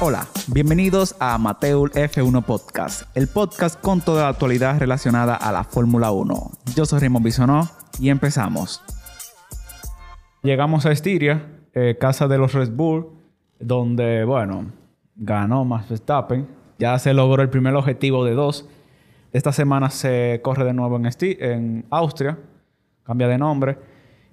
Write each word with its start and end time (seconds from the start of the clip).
Hola, 0.00 0.26
bienvenidos 0.52 1.16
a 1.18 1.36
Mateul 1.38 1.90
F1 1.90 2.44
Podcast, 2.44 3.02
el 3.16 3.26
podcast 3.26 3.80
con 3.80 4.00
toda 4.00 4.24
la 4.24 4.28
actualidad 4.28 4.78
relacionada 4.78 5.34
a 5.34 5.50
la 5.50 5.64
Fórmula 5.64 6.12
1. 6.12 6.50
Yo 6.76 6.84
soy 6.86 7.00
Raymond 7.00 7.24
Bisonó 7.24 7.68
y 7.98 8.10
empezamos. 8.10 8.82
Llegamos 10.42 10.86
a 10.86 10.92
Estiria, 10.92 11.46
eh, 11.74 11.96
casa 12.00 12.28
de 12.28 12.38
los 12.38 12.52
Red 12.54 12.70
Bull, 12.70 13.08
donde, 13.58 14.24
bueno, 14.24 14.66
ganó 15.16 15.64
Max 15.64 15.88
Verstappen. 15.88 16.46
Ya 16.78 16.96
se 17.00 17.12
logró 17.12 17.42
el 17.42 17.50
primer 17.50 17.74
objetivo 17.74 18.24
de 18.24 18.34
dos. 18.34 18.68
Esta 19.32 19.52
semana 19.52 19.90
se 19.90 20.40
corre 20.44 20.64
de 20.64 20.74
nuevo 20.74 20.96
en, 20.96 21.06
Esti- 21.06 21.36
en 21.40 21.86
Austria, 21.90 22.38
cambia 23.02 23.26
de 23.26 23.36
nombre. 23.36 23.78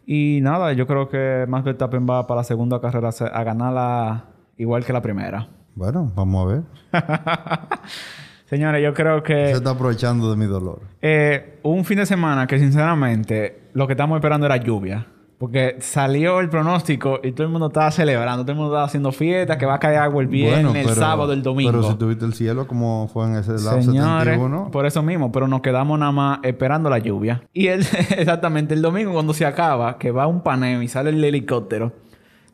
Y 0.05 0.39
nada, 0.43 0.73
yo 0.73 0.85
creo 0.85 1.09
que 1.09 1.45
Max 1.49 1.65
Verstappen 1.65 2.05
va 2.07 2.27
para 2.27 2.41
la 2.41 2.43
segunda 2.43 2.79
carrera 2.79 3.09
a 3.09 3.43
ganarla 3.43 4.25
igual 4.57 4.85
que 4.85 4.93
la 4.93 5.01
primera. 5.01 5.49
Bueno, 5.75 6.11
vamos 6.15 6.45
a 6.45 6.53
ver. 6.53 6.63
Señores, 8.49 8.83
yo 8.83 8.93
creo 8.93 9.17
Se 9.17 9.23
que 9.23 9.51
está 9.51 9.71
aprovechando 9.71 10.29
de 10.31 10.37
mi 10.37 10.45
dolor. 10.45 10.81
eh, 11.01 11.59
un 11.63 11.83
fin 11.83 11.97
de 11.97 12.05
semana 12.05 12.45
que 12.47 12.59
sinceramente 12.59 13.69
lo 13.73 13.87
que 13.87 13.93
estamos 13.93 14.15
esperando 14.17 14.45
era 14.45 14.57
lluvia. 14.57 15.07
Porque 15.37 15.75
salió 15.81 16.39
el 16.39 16.47
pronóstico 16.47 17.19
y 17.21 17.33
todo 17.33 17.45
el 17.45 17.51
mundo 17.51 17.67
estaba 17.67 17.91
celebrando, 17.91 18.43
todo 18.43 18.53
el 18.53 18.57
mundo 18.57 18.71
estaba 18.71 18.85
haciendo 18.85 19.11
fiesta, 19.11 19.57
que 19.57 19.65
va 19.65 19.73
a 19.75 19.79
caer 19.79 19.97
agua 19.97 20.21
el 20.21 20.29
viernes, 20.29 20.87
el 20.87 20.95
sábado, 20.95 21.33
el 21.33 21.43
domingo. 21.43 21.71
Pero 21.71 21.83
si 21.83 21.95
tuviste 21.95 22.23
el 22.23 22.33
cielo, 22.33 22.67
como 22.67 23.09
fue 23.11 23.25
en 23.25 23.35
ese 23.35 23.51
lado 23.51 23.81
Señores, 23.81 24.35
71, 24.35 24.71
por 24.71 24.85
eso 24.85 25.03
mismo, 25.03 25.33
pero 25.33 25.49
nos 25.49 25.59
quedamos 25.59 25.99
nada 25.99 26.13
más 26.13 26.39
esperando 26.43 26.89
la 26.89 26.99
lluvia. 26.99 27.43
Y 27.51 27.67
el, 27.67 27.81
exactamente 28.17 28.73
el 28.75 28.81
domingo 28.81 29.11
cuando 29.11 29.33
se 29.33 29.45
acaba, 29.45 29.97
que 29.97 30.09
va 30.11 30.25
un 30.25 30.39
paneo 30.39 30.81
y 30.81 30.87
sale 30.87 31.09
el 31.09 31.21
helicóptero, 31.21 31.91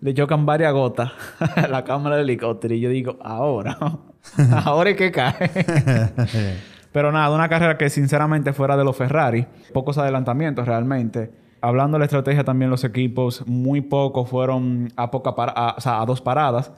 le 0.01 0.13
chocan 0.13 0.45
varias 0.45 0.73
gotas 0.73 1.11
a 1.55 1.67
la 1.67 1.83
cámara 1.83 2.17
del 2.17 2.29
helicóptero 2.29 2.73
y 2.73 2.79
yo 2.81 2.89
digo, 2.89 3.17
ahora, 3.21 3.77
ahora 4.65 4.89
es 4.91 4.97
que 4.97 5.11
cae. 5.11 5.49
Pero 6.91 7.11
nada, 7.11 7.33
una 7.33 7.47
carrera 7.47 7.77
que 7.77 7.89
sinceramente 7.89 8.51
fuera 8.53 8.75
de 8.75 8.83
los 8.83 8.97
Ferrari, 8.97 9.45
pocos 9.73 9.97
adelantamientos 9.97 10.67
realmente. 10.67 11.31
Hablando 11.61 11.95
de 11.95 11.99
la 11.99 12.05
estrategia 12.05 12.43
también 12.43 12.69
los 12.71 12.83
equipos, 12.83 13.45
muy 13.47 13.81
pocos 13.81 14.27
fueron 14.29 14.91
a 14.97 15.09
poca 15.11 15.35
para- 15.35 15.53
a, 15.53 15.75
o 15.77 15.79
sea, 15.81 16.01
a 16.01 16.05
dos 16.05 16.19
paradas. 16.21 16.71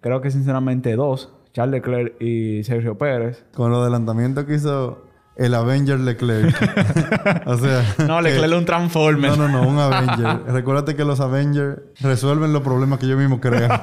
Creo 0.00 0.20
que 0.20 0.30
sinceramente 0.30 0.94
dos, 0.96 1.34
Charles 1.52 1.72
Leclerc 1.82 2.22
y 2.22 2.62
Sergio 2.64 2.96
Pérez. 2.96 3.44
con 3.54 3.70
los 3.72 3.80
adelantamientos 3.82 4.44
que 4.44 4.54
hizo 4.54 5.04
el 5.38 5.54
Avenger 5.54 6.00
Leclerc. 6.00 7.46
o 7.46 7.56
sea... 7.56 7.94
No, 8.06 8.20
Leclerc 8.20 8.52
es 8.52 8.58
un 8.58 8.64
Transformer. 8.66 9.30
No, 9.30 9.48
no, 9.48 9.48
no, 9.48 9.68
un 9.68 9.78
Avenger. 9.78 10.42
Recuérdate 10.52 10.96
que 10.96 11.04
los 11.04 11.20
Avengers 11.20 11.78
resuelven 12.00 12.52
los 12.52 12.62
problemas 12.62 12.98
que 12.98 13.06
ellos 13.06 13.18
mismos 13.18 13.38
crean. 13.40 13.70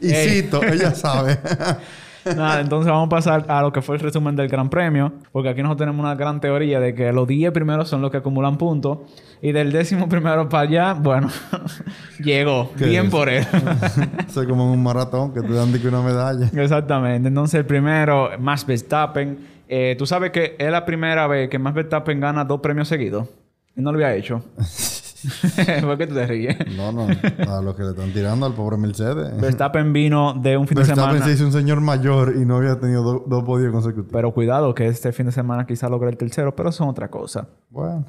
y 0.00 0.12
Ey. 0.12 0.28
cito, 0.42 0.62
ella 0.64 0.94
sabe. 0.94 1.38
Nada, 2.24 2.60
entonces 2.60 2.90
vamos 2.90 3.06
a 3.06 3.08
pasar 3.10 3.44
a 3.48 3.60
lo 3.62 3.72
que 3.72 3.82
fue 3.82 3.96
el 3.96 4.00
resumen 4.02 4.34
del 4.36 4.48
Gran 4.48 4.70
Premio, 4.70 5.12
porque 5.32 5.48
aquí 5.50 5.62
nosotros 5.62 5.86
tenemos 5.86 6.04
una 6.04 6.14
gran 6.14 6.40
teoría 6.40 6.80
de 6.80 6.94
que 6.94 7.12
los 7.12 7.26
10 7.28 7.52
primeros 7.52 7.88
son 7.88 8.00
los 8.02 8.10
que 8.10 8.16
acumulan 8.18 8.56
puntos 8.58 8.98
y 9.42 9.52
del 9.52 9.72
décimo 9.72 10.08
primero 10.08 10.48
para 10.48 10.62
allá, 10.68 10.94
bueno, 10.94 11.28
llegó. 12.18 12.70
¿Qué 12.78 12.86
Bien 12.86 13.06
es? 13.06 13.10
por 13.10 13.28
él. 13.28 13.44
Es 14.28 14.34
como 14.48 14.64
en 14.64 14.70
un 14.70 14.82
maratón 14.82 15.32
que 15.32 15.40
te 15.42 15.52
dan 15.52 15.70
de 15.72 15.80
que 15.80 15.88
una 15.88 16.02
medalla. 16.02 16.50
Exactamente. 16.54 17.28
Entonces 17.28 17.60
el 17.60 17.66
primero, 17.66 18.30
Max 18.38 18.66
Verstappen. 18.66 19.38
Eh, 19.68 19.94
Tú 19.98 20.06
sabes 20.06 20.30
que 20.32 20.56
es 20.58 20.70
la 20.70 20.84
primera 20.84 21.26
vez 21.26 21.48
que 21.48 21.58
Max 21.58 21.74
Verstappen 21.76 22.18
gana 22.20 22.44
dos 22.44 22.60
premios 22.60 22.88
seguidos. 22.88 23.28
Y 23.76 23.80
no 23.80 23.92
lo 23.92 23.96
había 23.98 24.14
hecho. 24.14 24.42
¿Por 25.82 25.98
qué 25.98 26.06
tú 26.06 26.14
te 26.14 26.26
ríes? 26.26 26.56
No, 26.76 26.92
no. 26.92 27.06
A 27.48 27.60
los 27.62 27.74
que 27.74 27.82
le 27.82 27.90
están 27.90 28.12
tirando 28.12 28.46
al 28.46 28.54
pobre 28.54 28.76
Mercedes. 28.76 29.40
Verstappen 29.40 29.92
vino 29.92 30.34
de 30.34 30.56
un 30.56 30.66
fin 30.66 30.76
de 30.76 30.82
Verstappen 30.84 31.12
semana. 31.14 31.24
se 31.26 31.32
hizo 31.32 31.44
un 31.46 31.52
señor 31.52 31.80
mayor 31.80 32.34
y 32.36 32.44
no 32.44 32.56
había 32.56 32.78
tenido 32.78 33.02
do- 33.02 33.24
dos 33.26 33.44
podios 33.44 33.72
consecutivos. 33.72 34.10
Pero 34.12 34.32
cuidado, 34.32 34.74
que 34.74 34.86
este 34.86 35.12
fin 35.12 35.26
de 35.26 35.32
semana 35.32 35.66
quizá 35.66 35.88
logre 35.88 36.10
el 36.10 36.16
tercero, 36.16 36.54
pero 36.54 36.70
son 36.72 36.88
otra 36.88 37.08
cosa. 37.08 37.48
Bueno. 37.70 38.04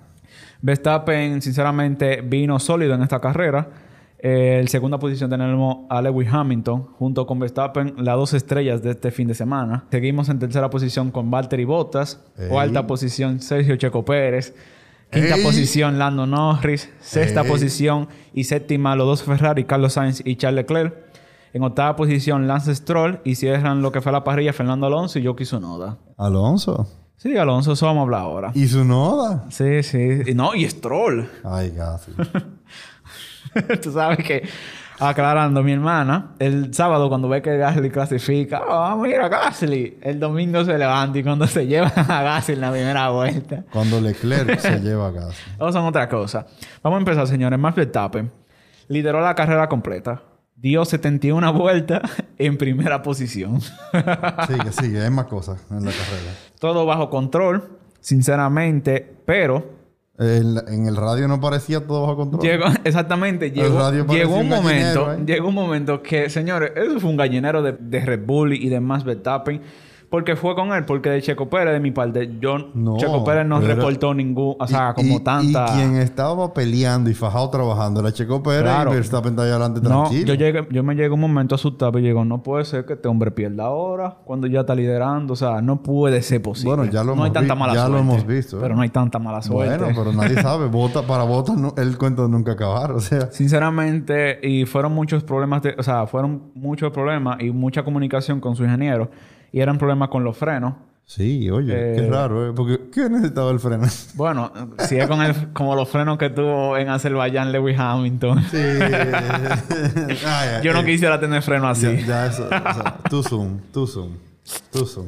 Verstappen, 0.61 1.41
sinceramente, 1.41 2.21
vino 2.21 2.59
sólido 2.59 2.93
en 2.95 3.03
esta 3.03 3.19
carrera. 3.19 3.69
Eh, 4.17 4.59
en 4.61 4.67
segunda 4.67 4.97
posición 4.97 5.29
tenemos 5.29 5.85
a 5.89 6.01
Lewis 6.01 6.27
Hamilton, 6.31 6.83
junto 6.97 7.27
con 7.27 7.37
Verstappen, 7.37 7.93
las 7.97 8.15
dos 8.15 8.33
estrellas 8.33 8.81
de 8.81 8.91
este 8.91 9.11
fin 9.11 9.27
de 9.27 9.35
semana. 9.35 9.83
Seguimos 9.91 10.29
en 10.29 10.39
tercera 10.39 10.69
posición 10.69 11.11
con 11.11 11.29
Valtteri 11.29 11.65
Bottas. 11.65 12.23
Ey. 12.37 12.49
Cuarta 12.49 12.87
posición, 12.87 13.39
Sergio 13.41 13.75
Checo 13.75 14.03
Pérez. 14.03 14.55
Quinta 15.11 15.35
Ey. 15.35 15.43
posición, 15.43 15.97
Lando 15.99 16.25
Norris. 16.25 16.89
Sexta 16.99 17.41
Ey. 17.41 17.47
posición 17.47 18.07
y 18.33 18.43
séptima, 18.45 18.95
los 18.95 19.07
dos 19.07 19.23
Ferrari, 19.23 19.63
Carlos 19.65 19.93
Sainz 19.93 20.21
y 20.25 20.35
Charles 20.35 20.63
Leclerc. 20.63 20.95
En 21.53 21.63
octava 21.63 21.95
posición, 21.95 22.47
Lance 22.47 22.75
Stroll. 22.75 23.21
Y 23.23 23.35
cierran 23.35 23.81
lo 23.81 23.91
que 23.91 24.01
fue 24.01 24.11
la 24.11 24.23
parrilla, 24.23 24.51
Fernando 24.51 24.87
Alonso 24.87 25.19
y 25.19 25.21
Yuki 25.21 25.45
Tsunoda. 25.45 25.97
Alonso. 26.17 26.87
Sí, 27.17 27.37
Alonso, 27.37 27.71
eso 27.71 27.85
vamos 27.85 28.01
a 28.01 28.03
hablar 28.03 28.21
ahora. 28.21 28.51
Y 28.53 28.67
su 28.67 28.83
noda. 28.83 29.45
Sí, 29.49 29.81
sí. 29.83 30.21
Y 30.25 30.33
no, 30.33 30.53
y 30.53 30.69
Stroll. 30.69 31.29
Ay, 31.45 31.71
casi. 31.71 32.11
Tú 33.81 33.91
sabes 33.93 34.17
que, 34.17 34.47
aclarando, 34.99 35.63
mi 35.63 35.73
hermana, 35.73 36.35
el 36.39 36.73
sábado 36.73 37.09
cuando 37.09 37.27
ve 37.27 37.41
que 37.41 37.57
Gasly 37.57 37.89
clasifica, 37.89 38.61
oh, 38.67 38.79
vamos 38.79 39.05
a 39.05 39.09
ir 39.09 39.19
a 39.19 39.27
Gasly. 39.27 39.97
El 40.01 40.19
domingo 40.19 40.63
se 40.63 40.77
levanta 40.77 41.19
y 41.19 41.23
cuando 41.23 41.47
se 41.47 41.65
lleva 41.67 41.87
a 41.95 42.23
Gasly 42.23 42.55
en 42.55 42.61
la 42.61 42.71
primera 42.71 43.09
vuelta. 43.09 43.63
Cuando 43.71 43.99
Leclerc 43.99 44.59
se 44.59 44.79
lleva 44.81 45.09
a 45.09 45.13
casa. 45.13 45.35
Eso 45.55 45.71
son 45.71 45.85
otra 45.85 46.07
cosa. 46.07 46.45
Vamos 46.81 46.97
a 46.97 46.99
empezar, 46.99 47.27
señores. 47.27 47.59
Max 47.59 47.75
Verstappen 47.75 48.31
lideró 48.87 49.21
la 49.21 49.35
carrera 49.35 49.67
completa. 49.67 50.21
Dio 50.55 50.85
71 50.85 51.53
vueltas 51.53 52.01
en 52.37 52.57
primera 52.57 53.01
posición. 53.01 53.59
Sigue, 54.47 54.71
sigue. 54.71 55.01
Hay 55.01 55.09
más 55.09 55.25
cosas 55.25 55.59
en 55.69 55.83
la 55.83 55.91
carrera. 55.91 56.31
Todo 56.59 56.85
bajo 56.85 57.09
control, 57.09 57.77
sinceramente, 57.99 59.15
pero 59.25 59.74
El- 60.17 60.61
en 60.69 60.87
el 60.87 60.95
radio 60.95 61.27
no 61.27 61.41
parecía 61.41 61.85
todo 61.85 62.01
bajo 62.03 62.15
control. 62.15 62.41
Llegó, 62.41 62.65
exactamente, 62.85 63.51
llegó, 63.51 63.91
llegó 63.91 64.37
un 64.37 64.47
momento, 64.47 65.13
¿eh? 65.13 65.17
llegó 65.25 65.49
un 65.49 65.55
momento 65.55 66.01
que, 66.01 66.29
señores, 66.29 66.71
eso 66.75 66.99
fue 67.01 67.09
un 67.09 67.17
gallinero 67.17 67.61
de, 67.61 67.73
de 67.77 67.99
Red 67.99 68.25
Bull 68.25 68.53
y 68.53 68.69
de 68.69 68.79
Max 68.79 69.03
Verstappen. 69.03 69.61
Porque 70.09 70.35
fue 70.35 70.55
con 70.55 70.71
él, 70.71 70.85
porque 70.85 71.09
de 71.09 71.21
Checo 71.21 71.49
Pérez, 71.49 71.73
de 71.73 71.79
mi 71.79 71.91
parte, 71.91 72.37
yo, 72.39 72.57
No, 72.73 72.97
Checo 72.97 73.23
Pérez 73.23 73.45
no 73.45 73.59
pero- 73.59 73.75
reportó 73.75 74.13
ningún, 74.13 74.55
o 74.59 74.67
sea, 74.67 74.91
Y- 74.91 75.01
como 75.01 75.15
y- 75.17 75.23
tanta... 75.23 75.65
Y 75.65 75.75
quien 75.77 75.95
estaba 75.97 76.53
peleando 76.53 77.09
y 77.09 77.13
fajado 77.13 77.49
trabajando 77.49 77.99
era 78.01 78.11
Checo 78.13 78.41
Pérez 78.43 78.61
Claro. 78.63 78.91
y 78.91 78.95
Verstappen 78.95 79.37
adelante 79.39 79.81
No, 79.81 80.03
tranquilo. 80.03 80.25
yo, 80.27 80.33
llegué, 80.35 80.67
yo 80.71 80.83
me 80.83 80.95
llegué 80.95 81.09
un 81.09 81.19
momento 81.19 81.55
asustado 81.55 81.97
y 81.99 82.03
digo, 82.03 82.23
no 82.23 82.43
puede 82.43 82.65
ser 82.65 82.85
que 82.85 82.93
este 82.93 83.07
hombre 83.07 83.31
pierda 83.31 83.65
ahora 83.65 84.17
cuando 84.25 84.47
ya 84.47 84.61
está 84.61 84.75
liderando. 84.75 85.33
O 85.33 85.35
sea, 85.35 85.61
no 85.61 85.81
puede 85.81 86.21
ser 86.21 86.41
posible. 86.41 86.75
Bueno, 86.75 86.91
ya 86.91 87.03
lo 87.03 87.15
no 87.15 87.23
hay 87.23 87.27
hemos 87.29 87.33
tanta 87.33 87.53
vi- 87.53 87.59
mala 87.59 87.73
ya 87.73 87.89
lo 87.89 87.97
hemos 87.97 88.25
visto, 88.25 88.57
¿eh? 88.57 88.59
Pero 88.61 88.75
no 88.75 88.81
hay 88.81 88.89
tanta 88.89 89.19
mala 89.19 89.41
suerte. 89.41 89.83
Bueno, 89.83 89.93
pero 90.03 90.13
nadie 90.13 90.41
sabe. 90.41 90.67
Vota, 90.67 91.01
para 91.01 91.23
votar 91.23 91.57
no- 91.57 91.73
el 91.77 91.97
cuento 91.97 92.27
nunca 92.27 92.51
acabar. 92.53 92.91
O 92.91 92.99
sea, 92.99 93.31
Sinceramente, 93.31 94.39
y 94.47 94.65
fueron 94.65 94.93
muchos 94.93 95.23
problemas, 95.23 95.61
de, 95.63 95.75
o 95.77 95.83
sea, 95.83 96.05
fueron 96.07 96.51
muchos 96.53 96.91
problemas 96.91 97.41
y 97.41 97.51
mucha 97.51 97.83
comunicación 97.83 98.39
con 98.39 98.55
su 98.55 98.63
ingeniero. 98.63 99.09
Y 99.55 99.61
eran 99.61 99.77
problemas 99.77 100.09
con 100.09 100.21
los 100.25 100.35
frenos. 100.35 100.73
sí, 101.05 101.49
oye, 101.49 101.71
Eh, 101.73 101.95
qué 101.95 102.09
raro, 102.09 102.49
¿eh? 102.49 102.51
Porque 102.53 102.89
¿qué 102.91 103.09
necesitaba 103.09 103.51
el 103.51 103.59
freno? 103.61 103.85
Bueno, 104.15 104.51
si 104.79 104.97
es 104.97 105.07
con 105.07 105.21
el, 105.21 105.53
como 105.53 105.77
los 105.77 105.87
frenos 105.87 106.17
que 106.17 106.29
tuvo 106.29 106.75
en 106.75 106.89
Azerbaiyán 106.89 107.53
Lewis 107.53 107.79
Hamilton. 107.79 108.43
Sí. 108.51 108.57
Ay, 110.27 110.61
Yo 110.61 110.73
no 110.73 110.81
eh, 110.81 110.85
quisiera 110.85 111.17
tener 111.21 111.41
freno 111.41 111.69
así. 111.69 111.85
Ya, 111.85 112.05
ya 112.05 112.25
eso. 112.25 112.47
O 112.47 112.49
sea, 112.49 112.97
tú 113.09 113.23
zoom, 113.23 113.59
tú 113.71 113.87
zoom, 113.87 114.09
tú 114.73 114.85
zoom. 114.85 115.07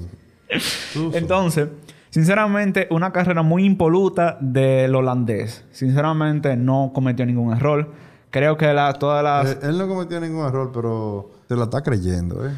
tú 0.94 1.00
zoom. 1.00 1.12
Entonces, 1.14 1.68
sinceramente, 2.10 2.88
una 2.90 3.12
carrera 3.12 3.42
muy 3.42 3.66
impoluta 3.66 4.38
del 4.40 4.96
holandés. 4.96 5.66
Sinceramente, 5.74 6.56
no 6.56 6.92
cometió 6.96 7.26
ningún 7.26 7.52
error. 7.52 7.92
Creo 8.30 8.56
que 8.56 8.74
la, 8.74 8.94
todas 8.94 9.22
las... 9.22 9.56
Eh, 9.58 9.60
él 9.64 9.78
no 9.78 9.90
cometió 9.90 10.22
ningún 10.22 10.46
error, 10.46 10.72
pero 10.74 11.32
se 11.50 11.56
la 11.58 11.66
está 11.66 11.82
creyendo, 11.84 12.48
¿eh? 12.48 12.52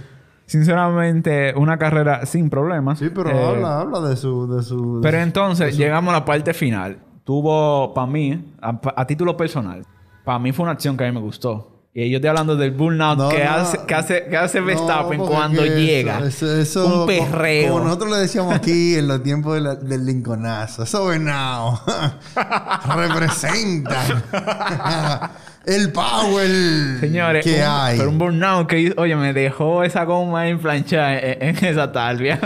Sinceramente, 0.50 1.54
una 1.56 1.78
carrera 1.78 2.26
sin 2.26 2.50
problemas. 2.50 2.98
Sí, 3.00 3.10
pero 3.14 3.30
Eh, 3.30 3.46
habla, 3.48 3.82
habla 3.82 4.02
de 4.10 4.18
su... 4.18 4.48
De 4.54 4.64
su 4.64 5.00
Pero 5.02 5.18
su- 5.20 5.24
entonces, 5.24 5.78
llegamos 5.78 6.12
a 6.14 6.18
la 6.20 6.26
parte 6.26 6.54
final. 6.54 6.98
Tuvo, 7.24 7.94
para 7.94 8.08
mí, 8.08 8.54
a, 8.62 8.80
a 8.96 9.06
título 9.06 9.38
personal, 9.38 9.86
para 10.26 10.40
mí 10.40 10.52
fue 10.52 10.64
una 10.64 10.72
acción 10.72 10.98
que 10.98 11.04
a 11.04 11.08
mí 11.08 11.14
me 11.14 11.22
gustó. 11.22 11.76
Y 11.94 12.10
yo 12.10 12.18
estoy 12.18 12.30
hablando 12.30 12.56
del 12.56 12.72
burnout 12.72 13.18
No, 13.18 13.30
que, 13.30 13.44
no. 13.44 13.52
hace, 13.52 13.80
que 13.86 13.94
hace 13.96 14.26
que 14.26 14.38
hace 14.38 14.62
Verstappen 14.62 15.20
cuando 15.20 15.64
eso- 15.64 15.76
llega. 15.76 16.20
Eso, 16.20 16.52
eso- 16.56 16.86
un 16.86 16.92
como- 16.92 17.06
perreo. 17.08 17.74
Como, 17.74 17.86
nosotros 17.86 18.12
le 18.12 18.18
decíamos 18.18 18.54
aquí 18.56 18.96
en 18.96 19.08
los 19.08 19.22
tiempos 19.24 19.54
de 19.56 19.62
la- 19.62 19.76
del 19.76 20.06
Lincolnazo. 20.06 20.84
Eso 20.84 21.06
venado. 21.08 21.80
Representa. 22.96 24.02
el 25.66 25.92
power 25.92 26.48
Señores, 27.00 27.44
que 27.46 27.56
un- 27.56 27.64
hay. 27.68 27.98
pero 27.98 28.10
un 28.10 28.18
burnout 28.18 28.68
que 28.68 28.94
oye, 28.98 29.16
me 29.16 29.34
dejó 29.34 29.84
esa 29.84 30.04
goma 30.06 30.48
en 30.48 30.60
plancha 30.60 31.20
en, 31.20 31.56
en 31.56 31.56
esa 31.66 31.92
talvia. 31.92 32.40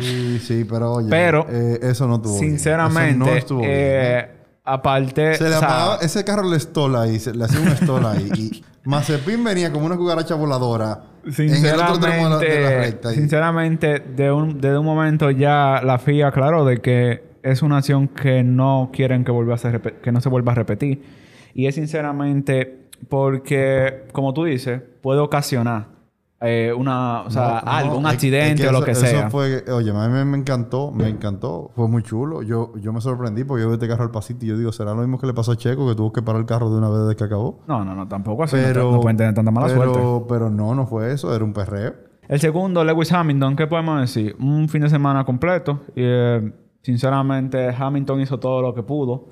Sí, 0.00 0.38
sí, 0.40 0.64
pero 0.68 0.92
oye. 0.94 1.08
Pero, 1.10 1.46
eh, 1.50 1.78
eso 1.82 2.06
no 2.08 2.18
bien. 2.18 2.38
Sinceramente, 2.38 3.16
no 3.18 3.28
estuvo 3.28 3.60
bien, 3.60 3.70
eh, 3.72 4.28
aparte... 4.64 5.34
Se 5.34 5.44
le 5.44 5.56
o 5.56 5.58
sea, 5.58 5.68
apagaba, 5.68 5.96
ese 6.02 6.24
carro 6.24 6.48
le 6.50 6.56
estola 6.56 7.02
ahí, 7.02 7.18
se, 7.18 7.34
le 7.34 7.44
hacía 7.44 7.60
un 7.60 7.68
estola 7.68 8.12
ahí. 8.12 8.30
Y 8.34 8.64
Mazepin 8.88 9.42
venía 9.44 9.70
como 9.72 9.86
una 9.86 9.96
cucaracha 9.96 10.34
voladora 10.34 11.02
en 11.26 11.64
el 11.64 11.74
otro 11.80 11.98
de 11.98 12.08
la, 12.08 12.16
de 12.18 12.22
la 12.22 12.38
Sinceramente, 12.40 12.78
recta. 12.80 13.10
sinceramente, 13.12 13.98
de 14.00 14.30
un, 14.32 14.60
desde 14.60 14.78
un 14.78 14.84
momento 14.84 15.30
ya 15.30 15.80
la 15.84 15.98
FIA 15.98 16.28
aclaró 16.28 16.64
de 16.64 16.80
que 16.80 17.34
es 17.42 17.62
una 17.62 17.78
acción 17.78 18.08
que 18.08 18.42
no 18.42 18.90
quieren 18.92 19.24
que 19.24 19.30
vuelva 19.30 19.54
a 19.54 19.58
ser 19.58 19.80
que 19.80 20.12
no 20.12 20.20
se 20.20 20.28
vuelva 20.28 20.52
a 20.52 20.54
repetir. 20.56 21.23
Y 21.54 21.66
es 21.66 21.76
sinceramente 21.76 22.88
porque, 23.08 24.04
como 24.12 24.34
tú 24.34 24.44
dices, 24.44 24.82
puede 25.02 25.20
ocasionar 25.20 25.94
eh, 26.40 26.74
una, 26.76 27.22
o 27.22 27.30
sea, 27.30 27.62
No, 27.64 27.70
algo, 27.72 27.92
no, 27.94 27.98
un 28.00 28.06
es- 28.06 28.12
accidente 28.14 28.68
o 28.68 28.72
lo 28.72 28.82
que 28.82 28.90
eso 28.90 29.00
sea. 29.06 29.30
fue, 29.30 29.64
oye, 29.70 29.90
a 29.90 30.08
mí 30.08 30.24
me 30.30 30.36
encantó, 30.36 30.90
me 30.90 31.08
encantó. 31.08 31.70
Fue 31.74 31.88
muy 31.88 32.02
chulo. 32.02 32.42
Yo, 32.42 32.72
yo 32.76 32.92
me 32.92 33.00
sorprendí 33.00 33.44
porque 33.44 33.62
yo 33.62 33.68
vi 33.68 33.74
este 33.74 33.88
carro 33.88 34.02
al 34.04 34.10
pasito 34.10 34.44
y 34.44 34.48
yo 34.48 34.58
digo, 34.58 34.70
¿será 34.72 34.92
lo 34.92 35.00
mismo 35.00 35.18
que 35.18 35.26
le 35.26 35.32
pasó 35.32 35.52
a 35.52 35.56
Checo 35.56 35.88
que 35.88 35.94
tuvo 35.94 36.12
que 36.12 36.20
parar 36.20 36.40
el 36.40 36.46
carro 36.46 36.68
de 36.70 36.76
una 36.76 36.90
vez 36.90 37.00
desde 37.04 37.16
que 37.16 37.24
acabó? 37.24 37.60
No, 37.66 37.82
no, 37.84 37.94
no, 37.94 38.06
tampoco 38.08 38.42
así. 38.42 38.56
no 38.56 38.92
no, 38.92 39.00
pueden 39.00 39.16
tener 39.16 39.32
tanta 39.32 39.50
mala 39.50 39.68
pero, 39.68 39.94
suerte. 39.94 40.26
Pero 40.28 40.50
no, 40.50 40.74
no 40.74 40.86
fue 40.86 41.12
eso. 41.12 41.34
Era 41.34 41.44
un 41.44 41.54
perreo. 41.54 41.94
El 42.28 42.40
segundo, 42.40 42.84
Lewis 42.84 43.10
Hamilton, 43.12 43.56
¿qué 43.56 43.66
podemos 43.66 44.00
decir? 44.00 44.36
Un 44.38 44.68
fin 44.68 44.82
de 44.82 44.90
semana 44.90 45.24
completo. 45.24 45.80
Y, 45.94 46.02
eh, 46.04 46.52
sinceramente, 46.82 47.68
Hamilton 47.76 48.20
hizo 48.20 48.38
todo 48.38 48.60
lo 48.60 48.74
que 48.74 48.82
pudo. 48.82 49.28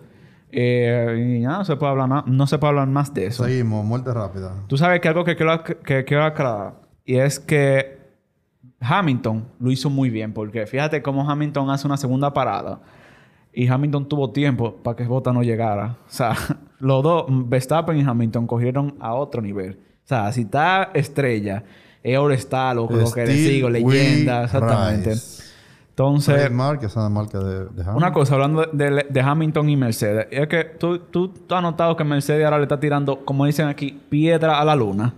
Eh, 0.55 1.37
y 1.39 1.41
nada, 1.41 1.59
no 1.59 1.65
se 1.65 1.77
puede 1.77 1.93
hablar, 1.93 2.09
na- 2.09 2.25
no 2.27 2.47
se 2.47 2.59
puede 2.59 2.69
hablar 2.71 2.89
más 2.89 3.13
de 3.15 3.27
eso. 3.27 3.45
Seguimos, 3.45 3.85
muerte 3.85 4.13
rápida. 4.13 4.53
Tú 4.67 4.77
sabes 4.77 5.01
que 5.01 5.09
algo 5.09 5.25
que 5.25 5.35
quiero, 5.35 5.65
que 5.65 6.05
quiero 6.05 6.25
aclarar. 6.25 6.75
Y 7.05 7.17
es 7.17 7.41
que 7.41 7.99
Hamilton 8.81 9.45
lo 9.59 9.71
hizo 9.71 9.91
muy 9.91 10.11
bien. 10.11 10.33
Porque 10.33 10.67
fíjate 10.67 11.03
cómo 11.03 11.29
Hamilton 11.29 11.71
hace 11.71 11.87
una 11.87 11.97
segunda 11.97 12.33
parada. 12.33 12.81
Y 13.53 13.67
Hamilton 13.69 14.09
tuvo 14.09 14.31
tiempo 14.31 14.77
para 14.83 14.97
que 14.97 15.05
Bota 15.05 15.33
no 15.33 15.43
llegara. 15.43 15.97
O 16.07 16.11
sea, 16.11 16.35
los 16.79 17.03
dos, 17.03 17.27
Verstappen 17.29 17.97
y 17.99 18.03
Hamilton, 18.03 18.47
cogieron 18.47 18.95
a 19.01 19.15
otro 19.15 19.43
nivel. 19.43 19.79
O 20.05 20.09
sea, 20.09 20.33
si 20.33 20.43
está 20.43 20.91
estrella, 20.95 21.63
es 22.03 22.19
All 22.19 22.33
Star, 22.33 22.77
lo, 22.77 22.91
lo 22.91 23.11
que 23.13 23.25
le 23.27 23.35
sigo, 23.35 23.71
leyenda, 23.71 24.45
exactamente. 24.45 25.11
rise. 25.11 25.52
Entonces, 25.93 26.35
Fred 26.35 26.51
marca 26.53 27.39
de, 27.39 27.67
de 27.67 27.91
una 27.95 28.15
cosa, 28.15 28.35
hablando 28.35 28.65
de, 28.73 29.05
de- 29.11 29.21
Hamilton 29.21 29.69
y 29.69 29.77
Mercedes, 29.77 30.27
es 30.31 30.49
que 30.49 30.65
tú, 30.65 30.99
tú, 30.99 31.31
has 31.51 31.61
notado 31.61 31.95
que 31.97 32.03
Mercedes 32.03 32.47
ahora 32.47 32.57
le 32.57 32.63
está 32.63 32.81
tirando, 32.81 33.27
como 33.27 33.45
dicen 33.45 33.69
aquí, 33.69 34.01
piedra 34.09 34.59
a 34.59 34.65
la 34.65 34.75
luna. 34.75 35.13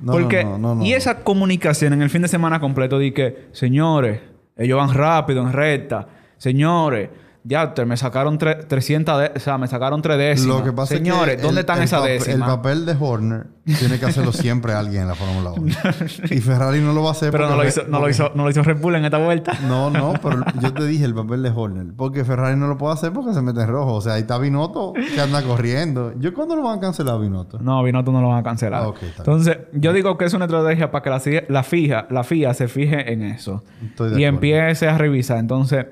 No, 0.00 0.12
Porque, 0.12 0.42
no, 0.42 0.58
no, 0.58 0.74
no, 0.74 0.84
y 0.84 0.94
esa 0.94 1.22
comunicación 1.22 1.92
en 1.92 2.02
el 2.02 2.10
fin 2.10 2.22
de 2.22 2.28
semana 2.28 2.58
completo 2.58 2.98
de 2.98 3.14
que, 3.14 3.48
señores, 3.52 4.20
ellos 4.56 4.78
van 4.78 4.92
rápido 4.92 5.42
en 5.42 5.52
recta, 5.52 6.08
señores, 6.38 7.08
ya 7.44 7.72
te- 7.74 7.84
me 7.86 7.96
sacaron 7.96 8.38
tre- 8.38 8.66
300, 8.66 9.18
de- 9.20 9.32
o 9.36 9.40
sea, 9.40 9.56
me 9.58 9.66
sacaron 9.66 10.02
tres 10.02 10.18
décimas. 10.18 10.58
Lo 10.58 10.64
que 10.64 10.72
pasa 10.72 10.94
señores, 10.96 11.36
es 11.36 11.40
que 11.40 11.42
¿dónde 11.42 11.60
el- 11.60 11.64
están 11.64 11.78
el 11.78 11.84
esas 11.84 12.04
décimas? 12.04 12.34
El 12.48 12.54
papel 12.56 12.86
de 12.86 12.96
Horner 12.98 13.46
tiene 13.78 13.98
que 13.98 14.06
hacerlo 14.06 14.32
siempre 14.32 14.72
alguien 14.72 15.02
en 15.02 15.08
la 15.08 15.14
Fórmula 15.14 15.50
1. 15.52 15.74
y 16.30 16.40
Ferrari 16.40 16.80
no 16.80 16.92
lo 16.92 17.02
va 17.02 17.08
a 17.10 17.12
hacer 17.12 17.30
Pero 17.30 17.48
no 17.48 17.56
lo, 17.56 17.66
hizo, 17.66 17.82
no, 17.88 18.00
lo 18.00 18.08
hizo, 18.10 18.32
no 18.34 18.44
lo 18.44 18.50
hizo 18.50 18.62
Red 18.62 18.78
Bull 18.80 18.96
en 18.96 19.04
esta 19.04 19.18
vuelta. 19.18 19.52
No, 19.66 19.90
no, 19.90 20.12
pero 20.22 20.42
yo 20.60 20.72
te 20.74 20.84
dije 20.86 21.04
el 21.04 21.14
papel 21.14 21.42
de 21.42 21.50
Horner. 21.50 21.86
Porque 21.96 22.24
Ferrari 22.24 22.56
no 22.58 22.66
lo 22.66 22.76
puede 22.76 22.94
hacer 22.94 23.12
porque 23.12 23.32
se 23.32 23.40
mete 23.42 23.60
en 23.62 23.68
rojo. 23.68 23.94
O 23.94 24.00
sea, 24.00 24.14
ahí 24.14 24.22
está 24.22 24.38
Binotto 24.38 24.92
que 24.92 25.20
anda 25.20 25.42
corriendo. 25.42 26.12
¿Yo 26.18 26.34
cuándo 26.34 26.56
lo 26.56 26.62
van 26.62 26.78
a 26.78 26.80
cancelar 26.80 27.20
Binotto? 27.20 27.58
No, 27.60 27.82
Binotto 27.82 28.12
no 28.12 28.20
lo 28.20 28.28
van 28.28 28.38
a 28.38 28.42
cancelar. 28.42 28.82
Ah, 28.84 28.92
bien. 29.00 29.12
Entonces, 29.16 29.58
yo 29.72 29.92
digo 29.92 30.18
que 30.18 30.24
es 30.26 30.34
una 30.34 30.44
estrategia 30.46 30.90
para 30.90 31.02
que 31.02 31.10
la, 31.10 31.42
la 31.48 31.62
FIA, 31.62 32.06
la 32.10 32.22
FIA 32.24 32.52
se 32.54 32.68
fije 32.68 33.12
en 33.12 33.22
eso. 33.22 33.62
Estoy 33.84 34.10
de 34.10 34.20
y 34.20 34.24
acuerdo. 34.24 34.36
empiece 34.36 34.88
a 34.88 34.98
revisar. 34.98 35.38
Entonces, 35.38 35.86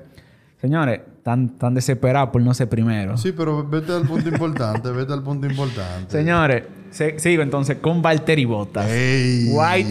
señores, 0.61 1.01
tan, 1.23 1.57
tan 1.57 1.73
desesperados 1.73 2.29
por 2.29 2.41
no 2.41 2.53
ser 2.53 2.69
primero. 2.69 3.17
Sí, 3.17 3.31
pero 3.31 3.67
vete 3.67 3.91
al 3.93 4.03
punto 4.03 4.29
importante. 4.29 4.89
vete 4.91 5.13
al 5.13 5.23
punto 5.23 5.47
importante. 5.47 6.11
Señores, 6.11 6.63
se- 6.91 7.19
sigo 7.19 7.43
entonces 7.43 7.77
con 7.77 8.01
Valtteri 8.01 8.45
Bottas. 8.45 8.87
¡Ey! 8.89 9.49
White 9.51 9.89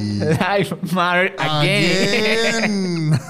Life 0.59 0.77
Matter 0.93 1.35
again. 1.39 3.13
Again. 3.13 3.19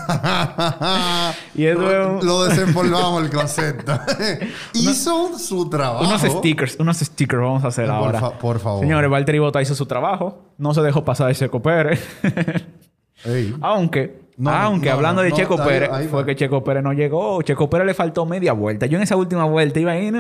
Y 1.54 1.64
eso 1.66 1.80
lo, 1.80 2.22
lo 2.22 2.44
desempolvamos 2.44 3.24
el 3.24 3.30
concepto. 3.30 3.98
Hizo 4.74 5.38
su 5.38 5.68
trabajo. 5.68 6.04
unos 6.06 6.22
stickers, 6.22 6.76
unos 6.78 6.96
stickers 6.98 7.42
vamos 7.42 7.64
a 7.64 7.68
hacer 7.68 7.86
Por 7.86 7.94
ahora. 7.94 8.20
fa- 8.20 8.38
por 8.38 8.58
favor. 8.60 8.80
Señores, 8.80 9.10
Valtteri 9.10 9.38
Bottas 9.40 9.62
hizo 9.62 9.74
su 9.74 9.86
trabajo. 9.86 10.52
No 10.56 10.72
se 10.72 10.80
dejó 10.82 11.04
pasar 11.04 11.30
Pérez. 11.60 12.00
Ey. 13.24 13.54
Aunque, 13.60 14.27
No, 14.38 14.50
aunque 14.50 14.88
no, 14.88 14.94
hablando 14.94 15.20
de 15.22 15.32
Checo 15.32 15.56
Pérez, 15.56 15.90
ahí 15.92 16.06
fue 16.06 16.24
que 16.24 16.36
Checo 16.36 16.62
Pérez 16.62 16.84
no 16.84 16.92
llegó. 16.92 17.42
Checo 17.42 17.68
Pérez 17.68 17.86
le 17.88 17.94
faltó 17.94 18.24
media 18.24 18.52
vuelta. 18.52 18.86
Yo 18.86 18.96
en 18.96 19.02
esa 19.02 19.16
última 19.16 19.44
vuelta 19.44 19.80
iba 19.80 19.90
ahí, 19.90 20.12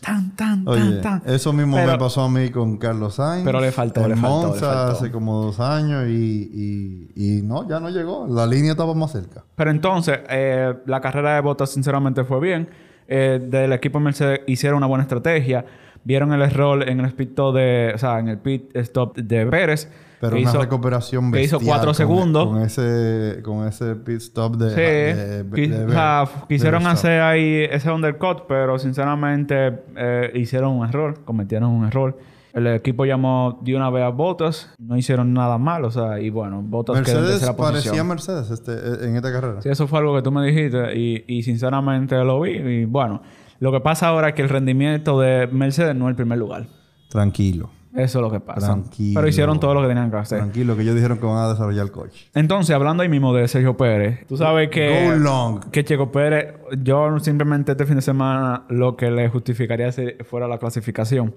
tan, 0.00 0.36
tan, 0.36 0.66
Oye, 0.68 1.00
tan, 1.00 1.22
tan. 1.22 1.34
eso 1.34 1.52
mismo 1.52 1.76
Pero- 1.76 1.90
me 1.92 1.98
pasó 1.98 2.22
a 2.22 2.28
mí 2.30 2.50
con 2.50 2.76
Carlos 2.76 3.16
Sainz. 3.16 3.44
Pero 3.44 3.60
le 3.60 3.72
faltó, 3.72 4.06
le 4.06 4.14
faltó, 4.14 4.28
le 4.44 4.48
Monza 4.50 4.66
faltó. 4.66 4.92
hace 4.92 5.10
como 5.10 5.42
dos 5.42 5.58
años 5.58 6.06
y, 6.08 7.10
y, 7.14 7.38
y 7.38 7.42
no, 7.42 7.68
ya 7.68 7.80
no 7.80 7.90
llegó. 7.90 8.26
La 8.28 8.46
línea 8.46 8.70
estaba 8.70 8.94
más 8.94 9.10
cerca. 9.10 9.42
Pero 9.56 9.70
entonces, 9.72 10.20
eh, 10.30 10.72
la 10.86 11.00
carrera 11.00 11.34
de 11.34 11.40
Bottas 11.40 11.70
sinceramente 11.70 12.22
fue 12.22 12.38
bien. 12.38 12.68
Eh, 13.08 13.40
del 13.44 13.72
equipo 13.72 13.98
Mercedes 13.98 14.40
hicieron 14.46 14.76
una 14.78 14.86
buena 14.86 15.02
estrategia. 15.02 15.64
Vieron 16.04 16.32
el 16.32 16.42
error 16.42 16.88
en 16.88 17.00
el 17.00 17.12
pit 17.12 17.36
de... 17.36 17.92
O 17.94 17.98
sea, 17.98 18.20
en 18.20 18.28
el 18.28 18.38
pit 18.38 18.70
stop 18.76 19.16
de 19.16 19.46
Pérez. 19.46 19.90
Pero 20.20 20.36
que 20.36 20.42
una 20.42 20.50
hizo- 20.50 20.60
recuperación 20.60 21.32
que 21.32 21.42
hizo 21.42 21.58
bestial 21.58 21.74
cuatro 21.76 21.88
con- 21.88 21.94
segundos. 21.94 22.46
Con 22.48 22.62
ese, 22.62 23.40
con 23.42 23.66
ese 23.66 23.94
pit 23.96 24.16
stop 24.16 24.56
de... 24.56 24.70
Sí, 24.70 24.76
de- 24.80 25.42
de- 25.44 25.50
qui- 25.50 25.68
de- 25.68 25.84
o 25.84 25.90
sea, 25.90 26.28
quisieron 26.48 26.86
hacer 26.86 27.20
ahí 27.20 27.66
ese 27.70 27.90
undercut, 27.90 28.42
pero 28.48 28.78
sinceramente 28.78 29.80
eh, 29.96 30.30
hicieron 30.34 30.72
un 30.72 30.86
error, 30.88 31.24
cometieron 31.24 31.70
un 31.70 31.84
error. 31.86 32.16
El 32.54 32.68
equipo 32.68 33.04
llamó 33.04 33.58
de 33.64 33.74
una 33.74 33.90
vez 33.90 34.04
a 34.04 34.10
Bottas, 34.10 34.72
no 34.78 34.96
hicieron 34.96 35.34
nada 35.34 35.58
mal, 35.58 35.84
o 35.84 35.90
sea, 35.90 36.20
y 36.20 36.30
bueno, 36.30 36.62
Bottas 36.62 37.02
quedó 37.02 37.16
en 37.18 37.22
Mercedes 37.24 37.40
tercera 37.40 37.56
parecía 37.56 37.90
posición. 37.90 38.06
Mercedes 38.06 38.50
este, 38.50 39.06
en 39.08 39.16
esta 39.16 39.32
carrera. 39.32 39.60
Sí, 39.60 39.68
eso 39.70 39.88
fue 39.88 39.98
algo 39.98 40.14
que 40.14 40.22
tú 40.22 40.30
me 40.30 40.46
dijiste 40.46 40.96
y, 40.96 41.24
y 41.26 41.42
sinceramente 41.42 42.14
lo 42.24 42.40
vi. 42.40 42.52
Y 42.52 42.84
bueno, 42.84 43.22
lo 43.58 43.72
que 43.72 43.80
pasa 43.80 44.06
ahora 44.06 44.28
es 44.28 44.34
que 44.34 44.42
el 44.42 44.48
rendimiento 44.48 45.18
de 45.18 45.48
Mercedes 45.48 45.96
no 45.96 46.04
es 46.06 46.10
el 46.10 46.16
primer 46.16 46.38
lugar. 46.38 46.66
Tranquilo. 47.10 47.70
Eso 47.94 48.18
es 48.18 48.22
lo 48.22 48.30
que 48.30 48.40
pasa. 48.40 48.66
Tranquilo. 48.66 49.20
Pero 49.20 49.28
hicieron 49.28 49.60
todo 49.60 49.72
lo 49.74 49.82
que 49.82 49.88
tenían 49.88 50.10
que 50.10 50.16
hacer. 50.16 50.38
Tranquilo, 50.38 50.74
que 50.76 50.82
ellos 50.82 50.96
dijeron 50.96 51.18
que 51.18 51.26
van 51.26 51.36
a 51.36 51.48
desarrollar 51.48 51.84
el 51.84 51.92
coche. 51.92 52.28
Entonces, 52.34 52.74
hablando 52.74 53.02
ahí 53.02 53.08
mismo 53.08 53.32
de 53.32 53.46
Sergio 53.46 53.76
Pérez, 53.76 54.26
tú 54.26 54.36
sabes 54.36 54.68
que... 54.68 55.06
Go 55.06 55.16
long. 55.16 55.70
Que 55.70 55.84
Checo 55.84 56.10
Pérez, 56.10 56.54
yo 56.82 57.18
simplemente 57.20 57.72
este 57.72 57.86
fin 57.86 57.96
de 57.96 58.02
semana 58.02 58.64
lo 58.68 58.96
que 58.96 59.10
le 59.10 59.28
justificaría 59.28 59.92
si 59.92 60.12
fuera 60.24 60.48
la 60.48 60.58
clasificación. 60.58 61.34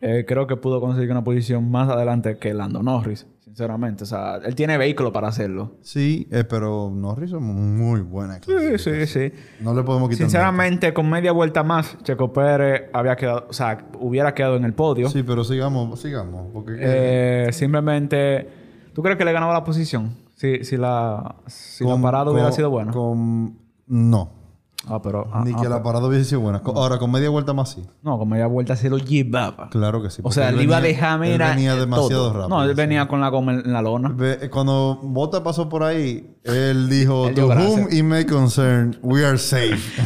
Eh, 0.00 0.24
creo 0.28 0.46
que 0.46 0.56
pudo 0.56 0.80
conseguir 0.80 1.10
una 1.10 1.24
posición 1.24 1.70
más 1.70 1.88
adelante 1.88 2.36
que 2.38 2.52
Lando 2.52 2.82
Norris, 2.82 3.26
sinceramente. 3.42 4.04
O 4.04 4.06
sea, 4.06 4.36
él 4.44 4.54
tiene 4.54 4.76
vehículo 4.76 5.10
para 5.12 5.28
hacerlo. 5.28 5.76
Sí, 5.80 6.28
eh, 6.30 6.44
pero 6.44 6.90
Norris 6.94 7.32
es 7.32 7.40
muy 7.40 8.00
buena. 8.02 8.38
Sí, 8.44 8.78
sí, 8.78 9.06
sí. 9.06 9.32
No 9.60 9.72
le 9.74 9.82
podemos 9.82 10.10
quitar 10.10 10.26
Sinceramente, 10.26 10.92
con 10.92 11.08
media 11.08 11.32
vuelta 11.32 11.62
más, 11.62 11.96
Checo 12.02 12.30
Pérez 12.32 12.90
había 12.92 13.16
quedado, 13.16 13.46
o 13.48 13.52
sea, 13.54 13.86
hubiera 13.98 14.34
quedado 14.34 14.56
en 14.56 14.64
el 14.64 14.74
podio. 14.74 15.08
Sí, 15.08 15.22
pero 15.22 15.44
sigamos, 15.44 15.98
sigamos. 15.98 16.48
Porque 16.52 16.76
Eh, 16.78 17.48
simplemente, 17.52 18.46
¿tú 18.92 19.02
crees 19.02 19.16
que 19.16 19.24
le 19.24 19.32
ganaba 19.32 19.54
la 19.54 19.64
posición? 19.64 20.14
Si, 20.34 20.62
si 20.64 20.76
la, 20.76 21.36
si 21.46 21.84
la 21.84 21.90
con- 21.92 22.02
parada 22.02 22.30
hubiera 22.30 22.52
sido 22.52 22.68
buena. 22.68 22.92
Con... 22.92 23.56
No. 23.86 24.35
Ah, 24.88 25.00
pero. 25.02 25.28
ah, 25.32 25.42
Ni 25.44 25.52
ah, 25.52 25.58
que 25.60 25.68
la 25.68 25.82
parada 25.82 26.06
hubiese 26.06 26.24
sido 26.26 26.40
buena. 26.42 26.62
Ahora, 26.64 26.98
con 26.98 27.10
media 27.10 27.28
vuelta 27.28 27.52
más 27.52 27.70
sí. 27.72 27.84
No, 28.02 28.18
con 28.18 28.28
media 28.28 28.46
vuelta 28.46 28.76
se 28.76 28.88
lo 28.88 28.98
llevaba. 28.98 29.68
Claro 29.70 30.02
que 30.02 30.10
sí. 30.10 30.20
O 30.24 30.30
sea, 30.30 30.48
él 30.50 30.60
iba 30.60 30.76
a 30.76 30.80
venía- 30.80 30.94
dejar, 30.96 31.24
él 31.24 31.38
venía 31.38 31.74
demasiado 31.74 32.08
todo. 32.08 32.32
rápido. 32.32 32.48
No, 32.48 32.62
él 32.62 32.70
sí. 32.70 32.74
venía 32.76 33.08
con 33.08 33.20
la 33.20 33.28
goma 33.28 33.52
en 33.54 33.72
la 33.72 33.82
lona. 33.82 34.10
Ve- 34.14 34.48
Cuando 34.50 35.00
Bota 35.02 35.42
pasó 35.42 35.68
por 35.68 35.82
ahí, 35.82 36.36
él 36.44 36.88
dijo, 36.88 37.28
Él 37.28 37.34
to 37.34 37.48
whom 37.48 37.88
it 37.90 38.04
may 38.04 38.24
concern, 38.24 38.96
we 39.02 39.24
are 39.26 39.36
safe. 39.38 40.00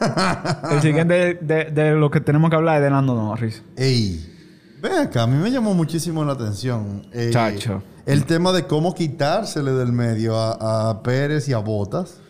El 0.70 0.80
siguiente 0.82 1.34
de, 1.40 1.64
de 1.70 1.92
lo 1.94 2.10
que 2.10 2.20
tenemos 2.20 2.50
que 2.50 2.56
hablar 2.56 2.76
es 2.76 2.82
de 2.82 2.90
Lando 2.90 3.14
Norris. 3.14 3.62
Ey, 3.76 4.32
ven 4.82 4.92
acá, 4.98 5.22
a 5.22 5.26
mí 5.26 5.36
me 5.42 5.50
llamó 5.50 5.74
muchísimo 5.74 6.24
la 6.24 6.32
atención. 6.34 7.06
Chacho. 7.30 7.82
El 8.04 8.24
tema 8.24 8.52
de 8.52 8.66
cómo 8.66 8.94
quitársele 8.94 9.72
del 9.72 9.92
medio 9.92 10.36
a, 10.38 10.90
a 10.90 11.02
Pérez 11.02 11.48
y 11.48 11.52
a 11.54 11.58
Botas. 11.58 12.20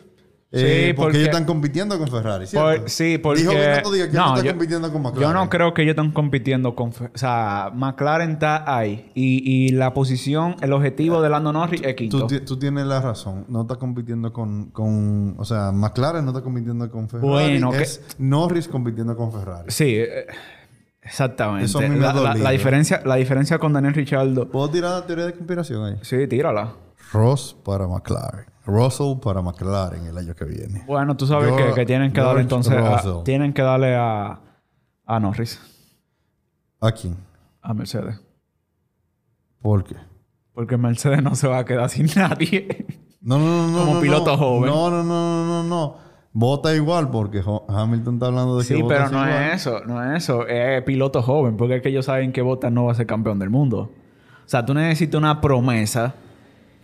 Eh, 0.53 0.59
Sí, 0.59 0.93
porque, 0.95 0.95
porque- 0.95 1.17
ellos 1.19 1.29
están 1.29 1.45
compitiendo 1.45 1.99
con 1.99 2.09
Ferrari. 2.09 2.47
Por- 2.53 2.89
sí, 2.89 3.19
porque... 3.19 3.43
Dijo 3.43 3.53
Díaz 3.93 4.09
que 4.09 4.17
no, 4.17 4.35
está 4.37 4.47
yo- 4.47 4.53
compitiendo 4.53 4.93
con 4.93 5.03
McLaren. 5.03 5.29
Yo 5.29 5.35
no 5.35 5.51
creo 5.51 5.75
que 5.75 5.83
ellos 5.83 5.93
están 5.93 6.13
compitiendo 6.13 6.75
con... 6.77 6.91
O 6.91 7.19
sea, 7.19 7.71
McLaren 7.75 8.31
está 8.31 8.63
ahí. 8.77 9.11
Y, 9.15 9.43
y 9.45 9.71
la 9.73 9.93
posición, 9.93 10.55
el 10.63 10.73
objetivo 10.73 11.21
de 11.21 11.29
Lando 11.31 11.53
Norris 11.53 11.83
es 11.85 11.95
quinto. 11.97 12.21
Tú, 12.21 12.27
ti- 12.29 12.41
tú 12.41 12.59
tienes 12.59 12.87
la 12.87 13.01
razón. 13.01 13.45
No 13.49 13.63
está 13.63 13.75
compitiendo 13.77 14.33
con, 14.33 14.67
con... 14.71 15.35
O 15.37 15.45
sea, 15.45 15.73
McLaren 15.73 16.25
no 16.25 16.31
está 16.31 16.43
compitiendo 16.43 16.89
con 16.93 17.09
Ferrari. 17.09 17.29
Bueno, 17.29 17.73
que- 17.73 17.85
Norris 18.19 18.69
compitiendo 18.69 19.17
con 19.17 19.33
Ferrari. 19.33 19.65
Sí, 19.69 19.97
eh, 19.97 20.27
exactamente. 21.03 21.65
Eso 21.67 21.79
a 21.81 21.83
mí 21.83 21.89
me 21.89 22.07
ha 22.07 22.13
la, 22.13 22.35
la- 22.35 22.51
diferencia, 22.51 23.03
la 23.05 23.17
diferencia 23.17 23.59
con 23.59 23.73
Daniel 23.73 23.95
Ricciardo... 23.95 24.49
¿Puedo 24.49 24.71
tirar 24.71 24.93
la 24.93 25.07
teoría 25.07 25.27
de 25.27 25.33
conspiración 25.35 25.85
ahí? 25.85 25.97
Sí, 26.03 26.27
tírala. 26.29 26.73
Ross 27.13 27.57
para 27.65 27.87
McLaren. 27.87 28.47
Russell 28.65 29.19
para 29.23 29.43
McLaren 29.43 30.07
el 30.07 30.19
año 30.19 30.35
que 30.35 30.45
viene. 30.45 30.83
Bueno, 30.87 31.17
tú 31.17 31.27
sabes 31.27 31.49
George- 31.49 31.69
que, 31.69 31.75
que 31.75 31.87
tienen 31.87 32.13
que 32.13 32.21
darle 32.21 32.41
entonces... 32.43 32.73
a- 32.75 33.23
tienen 33.25 33.53
que 33.53 33.63
darle 33.63 33.95
a... 33.95 34.41
A 35.05 35.21
Norris. 35.21 35.61
¿A 36.81 36.91
quién? 36.91 37.17
A 37.63 37.73
Mercedes. 37.73 38.21
¿Por 39.63 39.85
qué? 39.85 39.95
Porque 40.53 40.77
Mercedes 40.77 41.23
no 41.23 41.35
se 41.37 41.47
va 41.47 41.59
a 41.59 41.65
quedar 41.65 41.89
sin 41.89 42.07
nadie. 42.17 42.87
No, 43.21 43.39
no, 43.39 43.45
no, 43.45 43.69
no. 43.69 43.79
Como 43.81 43.95
no, 43.95 44.01
piloto 44.01 44.33
no. 44.33 44.37
joven. 44.39 44.71
No, 44.71 44.91
no, 44.91 45.03
no, 45.05 45.45
no, 45.45 45.63
no, 45.63 45.63
no. 45.63 45.97
Vota 46.33 46.75
igual 46.75 47.11
porque 47.11 47.43
Hamilton 47.69 48.15
está 48.15 48.27
hablando 48.27 48.59
de 48.59 48.67
que 48.67 48.75
Sí, 48.75 48.83
pero 48.87 49.09
no 49.11 49.25
igual. 49.27 49.43
es 49.45 49.55
eso, 49.63 49.81
no 49.87 50.03
es 50.03 50.23
eso. 50.25 50.47
Es 50.47 50.83
piloto 50.83 51.23
joven, 51.23 51.57
porque 51.57 51.77
es 51.77 51.83
que 51.83 51.89
ellos 51.89 52.05
saben 52.05 52.33
que 52.33 52.43
Bottas 52.43 52.71
no 52.73 52.85
va 52.85 52.93
a 52.93 52.95
ser 52.95 53.07
campeón 53.07 53.39
del 53.39 53.49
mundo. 53.51 53.91
O 54.45 54.49
sea, 54.49 54.67
tú 54.67 54.75
necesitas 54.75 55.19
una 55.19 55.41
promesa 55.41 56.15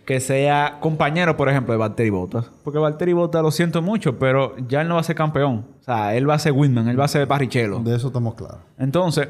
que 0.05 0.19
sea 0.19 0.77
compañero, 0.81 1.37
por 1.37 1.47
ejemplo, 1.49 1.73
de 1.73 1.77
Valtteri 1.77 2.09
Bottas. 2.09 2.51
Porque 2.63 2.79
Valtteri 2.79 3.13
Bottas 3.13 3.41
lo 3.41 3.51
siento 3.51 3.81
mucho, 3.81 4.19
pero 4.19 4.55
ya 4.67 4.81
él 4.81 4.87
no 4.87 4.95
va 4.95 5.01
a 5.01 5.03
ser 5.03 5.15
campeón. 5.15 5.65
O 5.79 5.83
sea, 5.83 6.15
él 6.15 6.29
va 6.29 6.33
a 6.35 6.39
ser 6.39 6.51
Whitman, 6.51 6.87
él 6.89 6.99
va 6.99 7.05
a 7.05 7.07
ser 7.07 7.25
Barrichello. 7.25 7.79
De 7.79 7.95
eso 7.95 8.07
estamos 8.07 8.35
claros. 8.35 8.59
Entonces, 8.77 9.29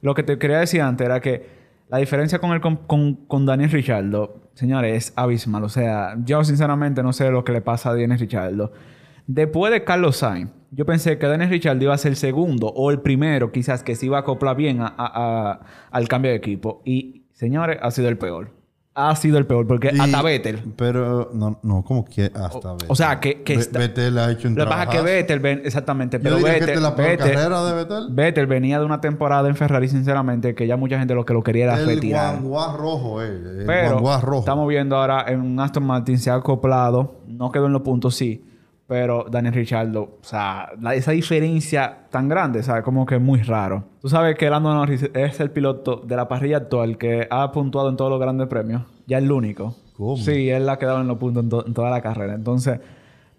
lo 0.00 0.14
que 0.14 0.22
te 0.22 0.38
quería 0.38 0.58
decir 0.58 0.80
antes 0.82 1.04
era 1.04 1.20
que 1.20 1.62
la 1.88 1.98
diferencia 1.98 2.38
con, 2.38 2.52
el, 2.52 2.60
con, 2.60 2.76
con- 2.76 3.14
con 3.26 3.44
Daniel 3.46 3.70
Richardo, 3.70 4.36
señores, 4.54 5.08
es 5.08 5.12
abismal. 5.16 5.64
O 5.64 5.68
sea, 5.68 6.16
yo 6.24 6.42
sinceramente 6.44 7.02
no 7.02 7.12
sé 7.12 7.30
lo 7.30 7.44
que 7.44 7.52
le 7.52 7.60
pasa 7.60 7.90
a 7.90 7.92
Daniel 7.94 8.18
Richardo. 8.18 8.72
Después 9.26 9.72
de 9.72 9.84
Carlos 9.84 10.16
Sainz, 10.16 10.50
yo 10.70 10.86
pensé 10.86 11.18
que 11.18 11.26
Daniel 11.26 11.50
Richardo 11.50 11.82
iba 11.84 11.94
a 11.94 11.98
ser 11.98 12.12
el 12.12 12.16
segundo 12.16 12.68
o 12.68 12.90
el 12.90 13.00
primero, 13.00 13.52
quizás, 13.52 13.82
que 13.82 13.94
se 13.94 14.06
iba 14.06 14.16
a 14.18 14.20
acoplar 14.20 14.56
bien 14.56 14.80
a- 14.80 14.86
a- 14.96 15.50
a- 15.52 15.60
al 15.90 16.08
cambio 16.08 16.30
de 16.30 16.36
equipo. 16.36 16.80
Y, 16.84 17.24
señores, 17.32 17.78
ha 17.82 17.90
sido 17.90 18.08
el 18.08 18.16
peor. 18.18 18.50
Ha 18.94 19.16
sido 19.16 19.38
el 19.38 19.46
peor, 19.46 19.66
porque 19.66 19.90
Y- 19.94 19.98
hasta 19.98 20.20
Vettel. 20.20 20.60
Pero, 20.76 21.30
no, 21.32 21.58
no, 21.62 21.82
como 21.82 22.04
que 22.04 22.26
hasta 22.26 22.72
Vettel. 22.72 22.88
O 22.90 22.94
sea, 22.94 23.20
que, 23.20 23.42
que 23.42 23.54
está- 23.54 23.78
Vettel 23.78 24.18
ha 24.18 24.30
hecho 24.30 24.48
un 24.48 24.54
Lo 24.54 24.64
que 24.64 24.68
pasa 24.70 24.82
es 24.82 24.88
que. 24.90 25.00
Vettel, 25.00 25.40
ven- 25.40 25.62
exactamente, 25.64 26.20
pero 26.20 26.36
Vettel, 26.36 26.82
la 26.82 26.94
Vettel- 26.94 27.16
carrera 27.18 27.64
de 27.64 27.72
Vettel. 27.74 28.08
Vettel 28.10 28.46
venía 28.46 28.78
de 28.78 28.84
una 28.84 29.00
temporada 29.00 29.48
en 29.48 29.56
Ferrari, 29.56 29.88
sinceramente, 29.88 30.54
que 30.54 30.66
ya 30.66 30.76
mucha 30.76 30.98
gente 30.98 31.14
lo 31.14 31.24
que 31.24 31.32
lo 31.32 31.42
quería 31.42 31.64
era 31.64 31.78
El 31.78 31.86
retirar. 31.86 32.34
guanguá 32.40 32.76
rojo, 32.76 33.22
eh. 33.22 33.28
El 33.60 33.64
Pero 33.66 33.92
guanguá 33.92 34.20
rojo. 34.20 34.40
estamos 34.40 34.68
viendo 34.68 34.96
ahora 34.96 35.24
en 35.26 35.40
un 35.40 35.58
Aston 35.58 35.84
Martin 35.84 36.18
se 36.18 36.28
ha 36.30 36.34
acoplado, 36.34 37.14
no 37.26 37.50
quedó 37.50 37.66
en 37.66 37.72
los 37.72 37.80
puntos, 37.80 38.14
sí, 38.14 38.44
pero 38.92 39.24
Daniel 39.30 39.54
Ricciardo, 39.54 40.02
o 40.02 40.18
sea, 40.20 40.68
la- 40.78 40.94
esa 40.94 41.12
diferencia 41.12 42.00
tan 42.10 42.28
grande, 42.28 42.62
¿sabes? 42.62 42.84
Como 42.84 43.06
que 43.06 43.14
es 43.14 43.22
muy 43.22 43.40
raro. 43.40 43.84
Tú 44.02 44.10
sabes 44.10 44.36
que 44.36 44.50
Lando 44.50 44.74
Norris 44.74 45.08
es 45.14 45.40
el 45.40 45.50
piloto 45.50 45.96
de 46.06 46.14
la 46.14 46.28
parrilla 46.28 46.58
actual 46.58 46.98
que 46.98 47.26
ha 47.30 47.50
puntuado 47.52 47.88
en 47.88 47.96
todos 47.96 48.10
los 48.10 48.20
grandes 48.20 48.48
premios, 48.48 48.82
ya 49.06 49.16
es 49.16 49.24
el 49.24 49.32
único. 49.32 49.74
¿Cómo? 49.96 50.18
Sí, 50.18 50.50
él 50.50 50.68
ha 50.68 50.78
quedado 50.78 51.00
en 51.00 51.08
los 51.08 51.16
puntos 51.16 51.42
en, 51.42 51.48
to- 51.48 51.66
en 51.66 51.72
toda 51.72 51.88
la 51.88 52.02
carrera. 52.02 52.34
Entonces, 52.34 52.80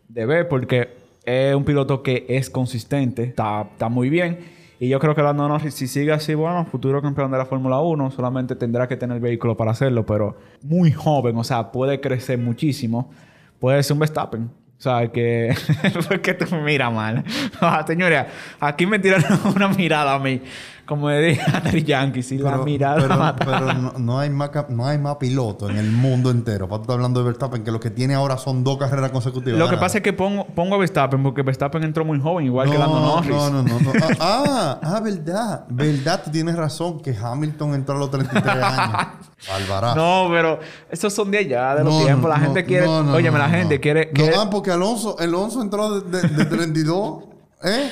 debe 0.07 0.43
porque 0.45 0.89
es 1.23 1.53
un 1.53 1.65
piloto 1.65 2.01
que 2.01 2.25
es 2.27 2.49
consistente, 2.49 3.21
está, 3.21 3.61
está 3.73 3.89
muy 3.89 4.09
bien. 4.09 4.39
Y 4.79 4.89
yo 4.89 4.99
creo 4.99 5.13
que 5.13 5.21
Lando 5.21 5.47
Norris, 5.47 5.75
si 5.75 5.85
sigue 5.85 6.13
así, 6.13 6.33
bueno, 6.33 6.65
futuro 6.65 6.99
campeón 6.99 7.29
de 7.31 7.37
la 7.37 7.45
Fórmula 7.45 7.79
1, 7.79 8.09
solamente 8.09 8.55
tendrá 8.55 8.87
que 8.87 8.97
tener 8.97 9.19
vehículo 9.19 9.55
para 9.55 9.69
hacerlo, 9.69 10.03
pero 10.03 10.35
muy 10.63 10.91
joven, 10.91 11.37
o 11.37 11.43
sea, 11.43 11.71
puede 11.71 12.01
crecer 12.01 12.39
muchísimo. 12.39 13.11
Puede 13.59 13.83
ser 13.83 13.93
un 13.93 13.99
Verstappen. 13.99 14.49
O 14.83 14.89
sea, 14.89 15.07
que... 15.07 15.55
¿Por 16.09 16.19
qué 16.19 16.33
tú 16.33 16.53
me 16.53 16.61
miras 16.61 16.91
mal? 16.91 17.23
Ah, 17.61 17.85
Señores, 17.87 18.25
aquí 18.59 18.85
me 18.85 18.99
tiraron 18.99 19.39
una 19.55 19.69
mirada 19.69 20.13
a 20.13 20.19
mí. 20.19 20.41
Como 20.85 21.07
a 21.07 21.13
Daddy 21.63 21.83
Yankee, 21.83 22.21
si 22.21 22.37
la 22.37 22.57
mirada 22.57 22.97
pero, 23.01 23.15
mata. 23.17 23.45
pero 23.45 23.73
no, 23.73 23.93
no 23.97 24.19
hay 24.19 24.29
más, 24.29 24.49
no 24.67 24.85
hay 24.85 24.97
más 24.97 25.15
pilotos 25.15 25.69
en 25.69 25.77
el 25.77 25.89
mundo 25.89 26.29
entero. 26.29 26.67
Para 26.67 26.79
tú 26.79 26.83
estar 26.83 26.95
hablando 26.95 27.21
de 27.21 27.25
Verstappen, 27.27 27.63
que 27.63 27.71
lo 27.71 27.79
que 27.79 27.89
tiene 27.89 28.15
ahora 28.15 28.37
son 28.37 28.65
dos 28.65 28.77
carreras 28.77 29.11
consecutivas. 29.11 29.57
Lo 29.57 29.69
que 29.69 29.77
pasa 29.77 29.99
es 29.99 30.03
que 30.03 30.11
pongo, 30.11 30.45
pongo 30.47 30.75
a 30.75 30.77
Verstappen 30.77 31.23
porque 31.23 31.41
Verstappen 31.41 31.83
entró 31.83 32.03
muy 32.03 32.19
joven, 32.19 32.45
igual 32.47 32.69
que 32.69 32.77
Lando 32.77 32.99
Norris. 32.99 33.29
No, 33.31 33.49
no, 33.49 33.63
no. 33.63 33.79
no. 33.79 33.91
Ah, 34.19 34.43
ah, 34.47 34.79
ah, 34.83 34.99
verdad. 34.99 35.65
Verdad, 35.69 36.21
tú 36.25 36.31
tienes 36.31 36.55
razón 36.55 36.99
que 36.99 37.15
Hamilton 37.15 37.75
entró 37.75 37.95
a 37.95 37.99
los 37.99 38.11
33 38.11 38.45
años. 38.63 39.07
Alvarado. 39.53 39.95
No, 39.95 40.29
pero 40.31 40.59
esos 40.89 41.13
son 41.13 41.31
de 41.31 41.37
allá, 41.39 41.75
de 41.75 41.83
los 41.83 42.03
tiempos. 42.03 42.29
La 42.29 42.39
gente 42.39 42.65
quiere... 42.65 42.87
Óyeme, 42.87 43.37
la 43.39 43.49
gente 43.49 43.79
quiere... 43.79 44.07
No, 44.07 44.11
quiere- 44.13 44.35
ah, 44.37 44.49
porque 44.49 44.71
Alonso, 44.71 45.15
Alonso 45.19 45.61
entró 45.61 45.99
de, 46.01 46.21
de, 46.21 46.27
de 46.27 46.45
32. 46.45 47.23
¿Eh? 47.63 47.89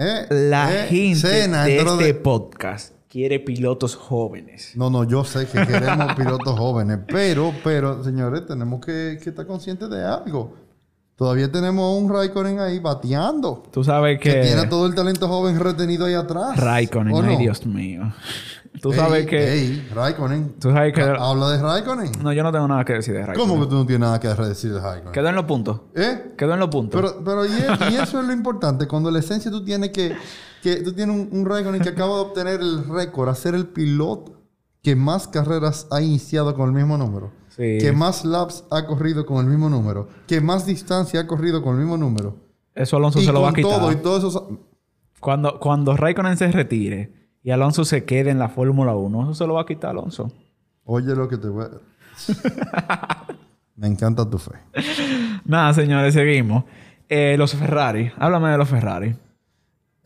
¿Eh? 0.00 0.26
la 0.30 0.72
¿Eh? 0.84 0.86
gente 0.86 1.28
de 1.48 1.76
este 1.78 2.04
de- 2.04 2.14
podcast 2.14 2.94
quiere 3.08 3.40
pilotos 3.40 3.96
jóvenes. 3.96 4.72
No, 4.76 4.90
no, 4.90 5.02
yo 5.02 5.24
sé 5.24 5.46
que 5.46 5.66
queremos 5.66 6.14
pilotos 6.14 6.56
jóvenes, 6.58 7.00
pero, 7.08 7.52
pero, 7.64 8.04
señores, 8.04 8.46
tenemos 8.46 8.84
que, 8.84 9.18
que 9.22 9.30
estar 9.30 9.44
conscientes 9.46 9.90
de 9.90 10.04
algo. 10.04 10.54
Todavía 11.18 11.50
tenemos 11.50 12.00
un 12.00 12.08
Raikkonen 12.08 12.60
ahí 12.60 12.78
bateando. 12.78 13.64
Tú 13.72 13.82
sabes 13.82 14.20
que... 14.20 14.32
Que 14.34 14.42
tiene 14.42 14.66
todo 14.68 14.86
el 14.86 14.94
talento 14.94 15.26
joven 15.26 15.58
retenido 15.58 16.06
ahí 16.06 16.14
atrás. 16.14 16.56
Raikkonen, 16.56 17.12
¿O 17.12 17.20
ay 17.20 17.32
no? 17.34 17.38
Dios 17.40 17.66
mío. 17.66 18.12
Tú 18.80 18.92
Ey, 18.92 18.96
sabes 18.96 19.26
que... 19.26 19.52
Ey, 19.52 19.88
Raikkonen. 19.92 20.54
Tú 20.60 20.70
sabes 20.70 20.92
que... 20.94 21.02
Ha- 21.02 21.16
Habla 21.16 21.50
de 21.50 21.60
Raikkonen. 21.60 22.12
No, 22.22 22.32
yo 22.32 22.44
no 22.44 22.52
tengo 22.52 22.68
nada 22.68 22.84
que 22.84 22.92
decir 22.92 23.14
de 23.14 23.26
Raikkonen. 23.26 23.48
¿Cómo 23.50 23.60
que 23.64 23.68
tú 23.68 23.74
no 23.74 23.84
tienes 23.84 24.00
nada 24.06 24.20
que 24.20 24.28
decir 24.28 24.72
de 24.72 24.80
Raikkonen? 24.80 25.12
Quedó 25.12 25.28
en 25.28 25.34
los 25.34 25.44
puntos. 25.46 25.80
¿Eh? 25.96 26.34
Quedó 26.38 26.54
en 26.54 26.60
los 26.60 26.68
puntos. 26.68 27.00
Pero, 27.00 27.24
pero 27.24 27.44
y, 27.46 27.48
y 27.92 27.96
eso 27.96 28.20
es 28.20 28.24
lo 28.26 28.32
importante. 28.32 28.86
Cuando 28.86 29.10
la 29.10 29.18
esencia 29.18 29.50
tú 29.50 29.64
tienes 29.64 29.90
que... 29.90 30.14
que 30.62 30.76
tú 30.76 30.92
tienes 30.92 31.16
un, 31.16 31.28
un 31.36 31.44
Raikkonen 31.46 31.80
que 31.82 31.88
acaba 31.88 32.14
de 32.14 32.20
obtener 32.20 32.60
el 32.60 32.84
récord 32.88 33.28
a 33.28 33.34
ser 33.34 33.56
el 33.56 33.66
piloto 33.66 34.34
que 34.82 34.94
más 34.94 35.26
carreras 35.26 35.88
ha 35.90 36.00
iniciado 36.00 36.54
con 36.54 36.68
el 36.68 36.74
mismo 36.76 36.96
número. 36.96 37.32
Sí. 37.58 37.78
Que 37.80 37.92
más 37.92 38.24
laps 38.24 38.64
ha 38.70 38.86
corrido 38.86 39.26
con 39.26 39.44
el 39.44 39.50
mismo 39.50 39.68
número. 39.68 40.08
Que 40.28 40.40
más 40.40 40.64
distancia 40.64 41.20
ha 41.20 41.26
corrido 41.26 41.60
con 41.60 41.74
el 41.74 41.80
mismo 41.80 41.96
número. 41.96 42.36
Eso 42.72 42.96
Alonso 42.96 43.18
y 43.18 43.24
se 43.24 43.32
lo 43.32 43.42
va 43.42 43.50
a 43.50 43.52
quitar. 43.52 43.78
todo 43.80 43.92
y 43.92 43.96
todo 43.96 44.28
eso... 44.28 44.58
Cuando, 45.18 45.58
cuando 45.58 45.96
Raikkonen 45.96 46.36
se 46.36 46.52
retire 46.52 47.12
y 47.42 47.50
Alonso 47.50 47.84
se 47.84 48.04
quede 48.04 48.30
en 48.30 48.38
la 48.38 48.48
Fórmula 48.48 48.94
1, 48.94 49.24
eso 49.24 49.34
se 49.34 49.46
lo 49.48 49.54
va 49.54 49.62
a 49.62 49.66
quitar 49.66 49.90
Alonso. 49.90 50.30
Oye 50.84 51.16
lo 51.16 51.28
que 51.28 51.36
te 51.36 51.48
voy 51.48 51.64
a... 51.64 53.26
Me 53.76 53.88
encanta 53.88 54.28
tu 54.28 54.38
fe. 54.38 54.52
Nada, 55.44 55.74
señores, 55.74 56.14
seguimos. 56.14 56.64
Eh, 57.08 57.36
los 57.38 57.54
Ferrari. 57.54 58.12
Háblame 58.18 58.50
de 58.50 58.58
los 58.58 58.68
Ferrari. 58.68 59.16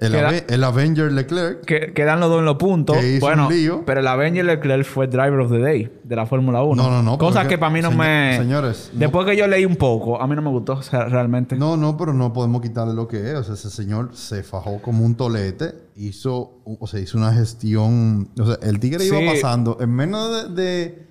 El, 0.02 0.12
Queda- 0.12 0.28
Ave- 0.28 0.44
el 0.48 0.64
Avenger 0.64 1.12
Leclerc. 1.12 1.64
Que, 1.64 1.92
quedan 1.92 2.20
los 2.20 2.28
dos 2.28 2.40
en 2.40 2.44
los 2.44 2.56
puntos. 2.56 2.96
Que 2.96 3.16
hizo 3.16 3.26
bueno, 3.26 3.46
un 3.46 3.52
lío. 3.54 3.82
pero 3.86 4.00
el 4.00 4.06
Avenger 4.06 4.44
Leclerc 4.44 4.84
fue 4.84 5.06
Driver 5.06 5.40
of 5.40 5.50
the 5.52 5.58
Day 5.58 5.92
de 6.02 6.16
la 6.16 6.26
Fórmula 6.26 6.62
1. 6.62 6.82
No, 6.82 6.90
no, 6.90 7.02
no, 7.02 7.18
Cosas 7.18 7.46
que 7.46 7.56
para 7.58 7.72
mí 7.72 7.80
no 7.80 7.90
señor- 7.90 7.98
me... 8.06 8.36
señores, 8.38 8.90
no- 8.92 9.00
Después 9.00 9.26
que 9.26 9.36
yo 9.36 9.46
leí 9.46 9.64
un 9.64 9.76
poco, 9.76 10.20
a 10.20 10.26
mí 10.26 10.34
no 10.34 10.42
me 10.42 10.50
gustó 10.50 10.72
o 10.74 10.82
sea, 10.82 11.04
realmente. 11.06 11.56
No, 11.56 11.76
no, 11.76 11.96
pero 11.96 12.12
no 12.12 12.32
podemos 12.32 12.60
quitarle 12.62 12.94
lo 12.94 13.06
que 13.08 13.30
es. 13.32 13.34
O 13.36 13.44
sea, 13.44 13.54
ese 13.54 13.70
señor 13.70 14.10
se 14.14 14.42
fajó 14.42 14.82
como 14.82 15.04
un 15.04 15.14
tolete. 15.14 15.72
Hizo, 15.96 16.60
o 16.64 16.86
sea, 16.86 17.00
hizo 17.00 17.18
una 17.18 17.32
gestión. 17.32 18.28
O 18.40 18.46
sea, 18.46 18.58
el 18.62 18.80
tigre 18.80 19.00
Sí. 19.00 19.14
iba 19.14 19.32
pasando. 19.32 19.76
En 19.80 19.90
menos 19.90 20.54
de, 20.56 20.62
de, 20.62 21.06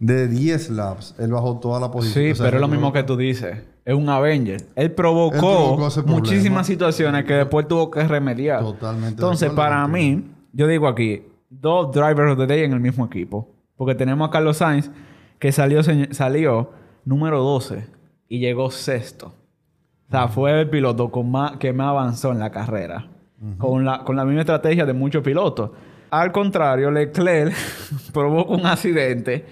de 0.00 0.28
10 0.28 0.70
laps, 0.70 1.14
él 1.18 1.32
bajó 1.32 1.58
toda 1.58 1.78
la 1.80 1.90
posición. 1.90 2.24
Sí, 2.24 2.30
O 2.32 2.34
sea, 2.36 2.46
pero 2.46 2.56
es 2.56 2.60
lo 2.60 2.68
mismo 2.68 2.92
que 2.92 3.02
tú 3.02 3.16
dices. 3.16 3.58
Es 3.84 3.94
un 3.94 4.08
Avenger. 4.08 4.64
Él 4.76 4.92
provocó, 4.92 5.88
Él 5.96 6.04
muchísimas 6.06 6.66
situaciones 6.66 7.24
que 7.24 7.34
después 7.34 7.66
tuvo 7.66 7.90
que 7.90 8.06
remediar. 8.06 8.60
Totalmente 8.60 9.08
Entonces, 9.08 9.50
para 9.50 9.86
mí, 9.88 10.24
yo 10.52 10.66
digo 10.66 10.86
aquí, 10.86 11.24
dos 11.50 11.92
drivers 11.92 12.32
of 12.32 12.38
the 12.38 12.46
day 12.46 12.62
en 12.62 12.72
el 12.72 12.80
mismo 12.80 13.06
equipo. 13.06 13.48
Porque 13.76 13.94
tenemos 13.94 14.28
a 14.28 14.30
Carlos 14.30 14.58
Sainz, 14.58 14.90
que 15.38 15.50
salió, 15.50 15.82
salió 16.12 16.70
número 17.04 17.42
12 17.42 17.86
y 18.28 18.38
llegó 18.38 18.70
sexto. 18.70 19.34
O 20.08 20.10
sea, 20.10 20.28
fue 20.28 20.60
el 20.60 20.70
piloto 20.70 21.10
con 21.10 21.30
más, 21.30 21.56
que 21.56 21.72
más 21.72 21.88
avanzó 21.88 22.32
en 22.32 22.38
la 22.38 22.50
carrera. 22.50 23.08
con, 23.58 23.84
la, 23.84 24.04
con 24.04 24.14
la 24.14 24.24
misma 24.24 24.42
estrategia 24.42 24.86
de 24.86 24.92
muchos 24.92 25.24
pilotos. 25.24 25.70
Al 26.10 26.30
contrario, 26.30 26.90
Leclerc 26.90 27.54
provoca 28.12 28.52
un 28.52 28.66
accidente. 28.66 29.46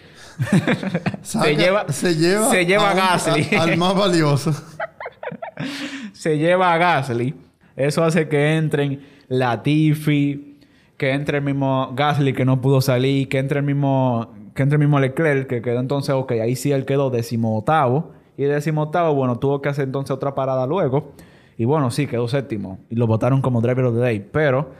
Saca- 1.22 1.44
se 1.44 1.56
lleva, 1.56 1.84
se 1.92 2.14
lleva, 2.16 2.50
se 2.50 2.66
lleva 2.66 2.88
a 2.90 2.92
un- 2.92 2.98
Gasly. 2.98 3.56
a- 3.56 3.62
al 3.62 3.76
más 3.76 3.94
valioso. 3.94 4.52
se 6.12 6.38
lleva 6.38 6.72
a 6.72 6.78
Gasly. 6.78 7.34
Eso 7.76 8.04
hace 8.04 8.28
que 8.28 8.56
entren 8.56 9.00
Latifi, 9.28 10.58
que 10.96 11.12
entre 11.12 11.38
el 11.38 11.44
mismo 11.44 11.92
Gasly 11.94 12.32
que 12.32 12.44
no 12.44 12.60
pudo 12.60 12.80
salir, 12.80 13.28
que 13.28 13.38
entre 13.38 13.60
el 13.60 13.64
mismo, 13.64 14.32
que 14.54 14.62
entre 14.62 14.76
el 14.76 14.80
mismo 14.80 14.98
Leclerc, 15.00 15.46
que 15.48 15.62
quedó 15.62 15.80
entonces, 15.80 16.14
ok, 16.14 16.32
ahí 16.32 16.56
sí 16.56 16.72
él 16.72 16.84
quedó 16.84 17.10
decimoctavo. 17.10 18.12
Y 18.36 18.44
decimoctavo, 18.44 19.14
bueno, 19.14 19.38
tuvo 19.38 19.60
que 19.60 19.68
hacer 19.68 19.84
entonces 19.84 20.10
otra 20.12 20.34
parada 20.34 20.66
luego. 20.66 21.12
Y 21.58 21.66
bueno, 21.66 21.90
sí, 21.90 22.06
quedó 22.06 22.26
séptimo. 22.26 22.78
Y 22.88 22.94
lo 22.96 23.06
votaron 23.06 23.42
como 23.42 23.60
driver 23.60 23.84
of 23.84 23.94
the 23.94 24.00
day. 24.00 24.26
Pero, 24.32 24.70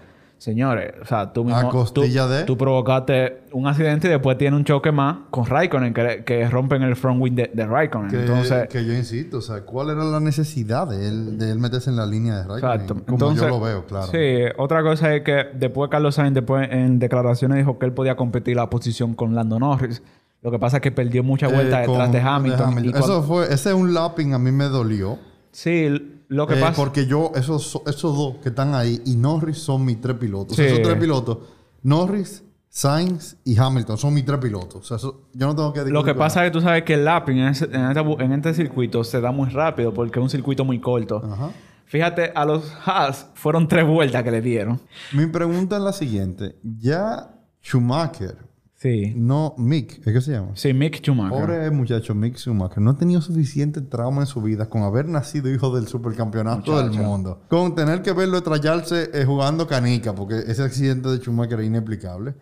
señores, 0.40 0.94
o 1.02 1.04
sea, 1.04 1.32
tú 1.35 1.44
mismo... 1.44 1.59
A 1.61 1.68
costilla 1.68 2.25
tú, 2.26 2.32
de- 2.32 2.44
tú 2.44 2.56
provocaste 2.56 3.42
un 3.52 3.66
accidente 3.66 4.09
y 4.09 4.11
después 4.11 4.38
tiene 4.38 4.56
un 4.56 4.64
choque 4.64 4.90
más 4.90 5.18
con 5.28 5.44
Raikkonen, 5.44 5.92
que, 5.92 6.25
que 6.25 6.49
rompen 6.49 6.80
el 6.82 6.97
front 6.97 7.20
wing 7.20 7.35
de, 7.35 7.50
de 7.52 7.66
Raikkonen. 7.66 8.11
Que, 8.11 8.20
entonces... 8.20 8.66
que 8.68 8.85
yo 8.87 8.94
insisto, 8.94 9.37
o 9.37 9.40
sea, 9.42 9.61
¿cuál 9.66 9.90
era 9.90 10.02
la 10.02 10.18
necesidad 10.18 10.88
de 10.88 11.06
él, 11.09 11.38
de 11.38 11.50
él 11.52 11.59
meterse 11.59 11.90
en 11.90 11.97
la 11.97 12.06
línea 12.06 12.37
de 12.38 12.44
Raikkonen? 12.44 12.80
Exacto. 12.80 12.94
Como 13.04 13.16
Entonces, 13.16 13.42
yo 13.42 13.49
lo 13.50 13.61
veo, 13.61 13.85
claro. 13.85 14.06
Sí, 14.06 14.18
otra 14.56 14.82
cosa 14.82 15.14
es 15.14 15.23
que 15.25 15.47
después 15.54 15.90
Carlos 15.90 16.14
Sainz 16.14 16.32
después 16.35 16.68
en 16.73 16.99
declaraciones 16.99 17.59
dijo 17.59 17.78
que 17.78 17.85
él 17.85 17.92
podía 17.92 18.16
competir 18.16 18.56
la 18.56 18.70
posición 18.70 19.12
con 19.14 19.35
Lando 19.35 19.59
Norris. 19.59 20.02
Lo 20.42 20.50
que 20.50 20.59
pasa 20.59 20.78
es 20.78 20.82
que 20.82 20.90
perdió 20.90 21.23
muchas 21.23 21.52
Eh, 21.52 21.54
vueltas 21.54 21.85
con- 21.87 21.99
detrás 21.99 22.12
de 22.12 22.20
Hamilton. 22.23 22.73
cuando- 22.73 22.99
Eso 22.99 23.23
fue, 23.25 23.52
ese 23.52 23.75
un 23.75 23.92
lapping 23.92 24.32
a 24.32 24.38
mí 24.38 24.50
me 24.50 24.64
dolió. 24.64 25.18
Sí, 25.52 26.20
Lo 26.31 26.47
que 26.47 26.55
Eh, 26.55 26.61
pasa... 26.61 26.77
Porque 26.77 27.07
yo, 27.07 27.33
esos, 27.35 27.81
esos 27.87 28.17
dos 28.17 28.37
que 28.43 28.49
están 28.51 28.75
ahí 28.75 29.03
y 29.05 29.17
Norris 29.17 29.59
son 29.59 29.85
mis 29.85 30.01
tres 30.01 30.17
pilotos. 30.17 30.53
O 30.53 30.55
sea, 30.57 30.67
Sí. 30.67 30.73
esos 30.75 30.83
tres 30.87 30.99
pilotos, 30.99 31.39
Norris, 31.83 32.45
Sainz 32.69 33.37
y 33.45 33.59
Hamilton 33.59 33.99
son 33.99 34.15
mis 34.15 34.25
tres 34.25 34.39
pilotos. 34.39 34.77
O 34.77 34.83
sea, 34.85 34.97
eso- 34.97 35.23
yo 35.35 35.47
no 35.49 35.57
tengo 35.57 35.73
que 35.73 35.85
Lo 35.91 36.05
que 36.05 36.15
pasa 36.15 36.45
es 36.47 36.51
que 36.53 36.59
tú 36.59 36.61
sabes 36.63 36.85
que 36.85 36.95
el 36.95 37.05
lapping 37.05 37.37
en, 37.39 37.49
ese- 37.49 37.65
en 37.65 37.85
este, 37.91 38.01
en 38.25 38.33
este 38.33 38.55
circuito 38.55 39.03
se 39.03 39.21
da 39.21 39.33
muy 39.33 39.49
rápido 39.51 39.93
porque 39.93 40.21
es 40.21 40.23
un 40.23 40.31
circuito 40.31 40.65
muy 40.65 40.81
corto. 40.81 41.21
Ajá. 41.25 41.51
Fíjate, 41.87 42.31
a 42.37 42.45
los 42.45 42.73
Haas 42.87 43.27
fueron 43.35 43.67
tres 43.67 43.85
vueltas 43.85 44.23
que 44.23 44.31
le 44.31 44.41
dieron. 44.41 44.81
Mi 45.13 45.27
pregunta 45.27 45.79
es 45.79 45.83
la 45.83 45.93
siguiente. 45.93 46.55
Ya 46.63 47.35
Schumacher, 47.61 48.37
Sí. 48.81 49.13
no 49.15 49.55
Mick, 49.59 49.99
¿es 50.07 50.13
que 50.13 50.21
se 50.23 50.33
llama? 50.33 50.53
Sí, 50.55 50.73
Mick 50.73 51.03
Schumacher. 51.03 51.39
Pobre 51.39 51.71
muchacho 51.71 52.15
Mick 52.15 52.37
Schumacher, 52.39 52.79
no 52.81 52.93
ha 52.93 52.97
tenido 52.97 53.21
suficiente 53.21 53.83
trauma 53.83 54.23
en 54.23 54.27
su 54.27 54.41
vida 54.41 54.71
con 54.71 54.83
haber 54.83 55.07
nacido 55.07 55.53
hijo 55.53 55.75
del 55.75 55.87
supercampeonato 55.87 56.79
del 56.79 56.87
Muchacho. 56.87 57.05
mundo. 57.07 57.43
Con 57.49 57.75
tener 57.75 58.01
que 58.01 58.13
verlo 58.15 58.39
estrellarse 58.39 59.11
eh, 59.13 59.27
jugando 59.27 59.67
canica, 59.67 60.15
porque 60.15 60.39
ese 60.47 60.63
accidente 60.63 61.11
de 61.11 61.19
Schumacher 61.19 61.61
es 61.61 61.67
inexplicable. 61.67 62.35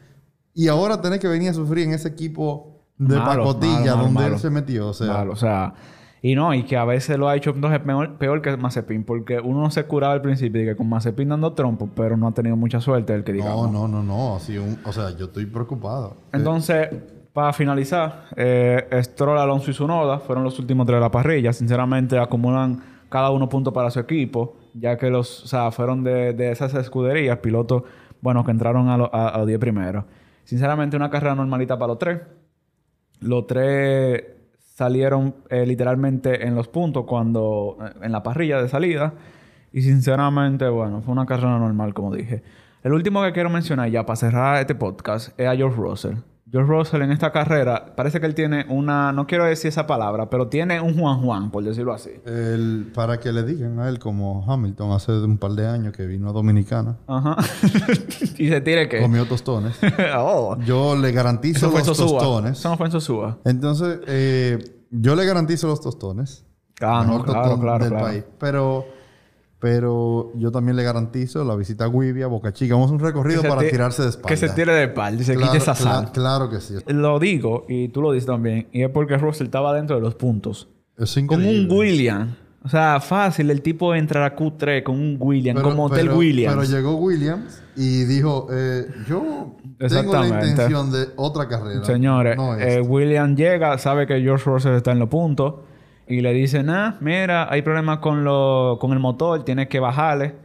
Y 0.54 0.68
ahora 0.68 1.00
tener 1.00 1.18
que 1.18 1.26
venir 1.26 1.50
a 1.50 1.54
sufrir 1.54 1.84
en 1.88 1.94
ese 1.94 2.06
equipo 2.08 2.84
de 2.98 3.16
Malo, 3.16 3.42
pacotilla 3.44 3.96
malo, 3.96 3.96
malo, 3.96 4.04
donde 4.04 4.26
él 4.34 4.38
se 4.40 4.50
metió. 4.50 4.88
O 4.88 4.94
sea, 4.94 5.22
o 5.22 5.36
sea, 5.36 5.74
y 6.22 6.34
no, 6.34 6.52
y 6.54 6.64
que 6.64 6.76
a 6.76 6.84
veces 6.84 7.16
lo 7.18 7.28
ha 7.28 7.36
hecho 7.36 7.50
entonces 7.50 7.80
peor, 7.80 8.14
peor 8.18 8.42
que 8.42 8.56
Mazepin, 8.56 9.04
porque 9.04 9.38
uno 9.40 9.60
no 9.62 9.70
se 9.70 9.84
curaba 9.84 10.12
al 10.14 10.22
principio 10.22 10.62
y 10.62 10.64
que 10.66 10.76
con 10.76 10.88
Mazepin 10.88 11.28
dando 11.28 11.52
trompo, 11.52 11.88
pero 11.94 12.16
no 12.16 12.26
ha 12.28 12.32
tenido 12.32 12.56
mucha 12.56 12.80
suerte 12.80 13.14
el 13.14 13.24
que 13.24 13.32
no, 13.32 13.36
digamos. 13.38 13.70
no, 13.72 13.86
no, 13.88 14.02
no. 14.02 14.36
Así 14.36 14.58
un- 14.58 14.78
o 14.84 14.92
sea, 14.92 15.16
yo 15.16 15.26
estoy 15.26 15.46
preocupado. 15.46 16.16
Entonces, 16.32 16.88
para 17.32 17.52
finalizar, 17.52 18.24
eh, 18.36 18.88
Stroll, 19.02 19.38
Alonso 19.38 19.70
y 19.70 19.74
Sunoda 19.74 20.18
fueron 20.18 20.42
los 20.44 20.58
últimos 20.58 20.86
tres 20.86 20.96
de 20.96 21.00
la 21.02 21.10
parrilla. 21.10 21.52
Sinceramente, 21.52 22.18
acumulan 22.18 22.82
cada 23.08 23.30
uno 23.30 23.48
punto 23.48 23.72
para 23.72 23.90
su 23.90 24.00
equipo, 24.00 24.56
ya 24.74 24.96
que 24.98 25.08
los, 25.10 25.44
o 25.44 25.46
sea, 25.46 25.70
fueron 25.70 26.02
de, 26.02 26.32
de 26.32 26.50
esas 26.50 26.74
escuderías, 26.74 27.38
pilotos, 27.38 27.84
bueno, 28.20 28.44
que 28.44 28.50
entraron 28.50 28.88
a, 28.88 28.96
lo- 28.98 29.14
a, 29.14 29.28
a 29.28 29.38
los 29.38 29.46
10 29.46 29.58
primeros. 29.60 30.04
Sinceramente, 30.44 30.96
una 30.96 31.10
carrera 31.10 31.34
normalita 31.36 31.78
para 31.78 31.88
los 31.88 31.98
tres. 31.98 32.20
Los 33.20 33.46
tres 33.46 34.24
salieron 34.78 35.34
eh, 35.50 35.66
literalmente 35.66 36.46
en 36.46 36.54
los 36.54 36.68
puntos 36.68 37.04
cuando 37.04 37.78
eh, 37.80 37.98
en 38.02 38.12
la 38.12 38.22
parrilla 38.22 38.62
de 38.62 38.68
salida. 38.68 39.12
Y 39.72 39.82
sinceramente 39.82 40.68
bueno 40.68 41.02
fue 41.02 41.12
una 41.12 41.26
carrera 41.26 41.58
normal 41.58 41.94
como 41.94 42.14
dije. 42.14 42.44
El 42.84 42.92
último 42.92 43.20
que 43.24 43.32
quiero 43.32 43.50
mencionar 43.50 43.90
ya 43.90 44.06
para 44.06 44.14
cerrar 44.14 44.60
este 44.60 44.76
podcast 44.76 45.38
es 45.38 45.48
a 45.48 45.56
George 45.56 45.76
Russell 45.76 46.14
George 46.50 46.70
Russell 46.70 47.02
en 47.02 47.10
esta 47.12 47.30
carrera 47.32 47.94
parece 47.96 48.20
que 48.20 48.26
él 48.26 48.34
tiene 48.34 48.64
una 48.68 49.12
no 49.12 49.26
quiero 49.26 49.44
decir 49.44 49.68
esa 49.68 49.86
palabra 49.86 50.30
pero 50.30 50.48
tiene 50.48 50.80
un 50.80 50.98
Juan 50.98 51.20
Juan 51.20 51.50
por 51.50 51.62
decirlo 51.62 51.92
así 51.92 52.10
El- 52.24 52.90
para 52.94 53.18
que 53.20 53.32
le 53.32 53.42
digan 53.42 53.78
a 53.80 53.88
él 53.88 53.98
como 53.98 54.44
Hamilton 54.50 54.92
hace 54.92 55.12
un 55.12 55.38
par 55.38 55.52
de 55.52 55.66
años 55.68 55.92
que 55.92 56.06
vino 56.06 56.30
a 56.30 56.32
Dominicana, 56.32 56.96
ajá 57.06 57.36
y 58.38 58.48
se 58.48 58.60
tire 58.60 58.88
que 58.88 59.00
comió 59.00 59.26
tostones. 59.26 59.76
oh 60.16 60.56
Yo 60.64 60.96
le 60.96 61.12
garantizo 61.12 61.58
eso 61.66 61.70
fue 61.70 61.80
los 61.80 61.86
Sosúa 61.96 62.18
tostones. 62.20 62.58
eso 62.58 62.68
no 62.70 62.76
fue 62.76 62.86
en 62.86 62.92
Sosúa 62.92 63.38
Entonces, 63.44 64.00
eh, 64.06 64.58
yo 64.90 65.14
le 65.16 65.26
garantizo 65.26 65.66
los 65.66 65.80
tostones. 65.80 66.44
ah 66.80 67.04
no 67.06 67.22
claro 67.24 67.58
claro 67.60 67.84
del 67.84 67.92
claro 67.92 68.06
país. 68.06 68.24
Pero, 68.38 68.86
pero 69.60 70.30
yo 70.36 70.50
también 70.52 70.76
le 70.76 70.82
garantizo 70.84 71.44
la 71.44 71.56
visita 71.56 71.84
a 71.84 71.88
Guivia, 71.88 72.26
Boca 72.28 72.52
Chica. 72.52 72.74
Vamos 72.74 72.90
a 72.90 72.94
un 72.94 73.00
recorrido 73.00 73.42
para 73.42 73.62
ti- 73.62 73.70
tirarse 73.70 74.02
de 74.02 74.08
espalda. 74.10 74.28
que 74.28 74.36
se 74.36 74.48
tire 74.50 74.72
de 74.72 74.84
espalda 74.84 75.20
y 75.20 75.24
se 75.24 75.34
claro, 75.34 75.52
quite 75.52 75.62
esa 75.62 75.74
sal 75.74 76.12
claro 76.12 76.48
que 76.48 76.60
sí. 76.60 76.74
Lo 76.86 77.18
digo, 77.18 77.64
y 77.68 77.88
tú 77.88 78.00
lo 78.02 78.12
dices 78.12 78.26
también, 78.26 78.68
y 78.72 78.82
es 78.82 78.90
porque 78.90 79.16
Russell 79.18 79.46
estaba 79.46 79.74
dentro 79.74 79.96
de 79.96 80.02
los 80.02 80.14
puntos. 80.14 80.68
Es 80.96 81.12
Con 81.14 81.22
increíble. 81.24 81.60
un 81.72 81.78
William. 81.78 82.34
O 82.64 82.68
sea, 82.68 83.00
fácil 83.00 83.50
el 83.50 83.62
tipo 83.62 83.94
entra 83.94 84.26
a 84.26 84.34
Q3 84.36 84.82
con 84.82 84.96
un 84.96 85.16
William, 85.18 85.54
Pero- 85.56 85.70
como 85.70 85.84
Hotel 85.86 86.06
pero- 86.06 86.18
Williams. 86.18 86.56
Pero 86.56 86.68
llegó 86.76 86.96
Williams 86.96 87.62
y 87.76 88.04
dijo, 88.04 88.48
eh, 88.50 88.86
yo 89.08 89.56
tengo 89.88 90.12
la 90.12 90.26
intención 90.28 90.90
de 90.90 91.06
otra 91.16 91.46
carrera. 91.48 91.84
Señores, 91.84 92.36
No 92.36 92.56
eh. 92.56 92.80
William 92.80 93.36
llega, 93.36 93.78
sabe 93.78 94.06
que 94.08 94.20
George 94.20 94.44
Russell 94.50 94.74
está 94.74 94.90
en 94.92 94.98
los 94.98 95.08
puntos 95.08 95.54
y 96.08 96.20
le 96.20 96.32
dice, 96.32 96.62
nah, 96.62 96.94
mira, 97.00 97.52
hay 97.52 97.62
problemas 97.62 97.98
con, 97.98 98.24
lo, 98.24 98.78
con 98.80 98.92
el 98.92 98.98
motor, 98.98 99.44
tienes 99.44 99.68
que 99.68 99.78
bajarle. 99.78 100.36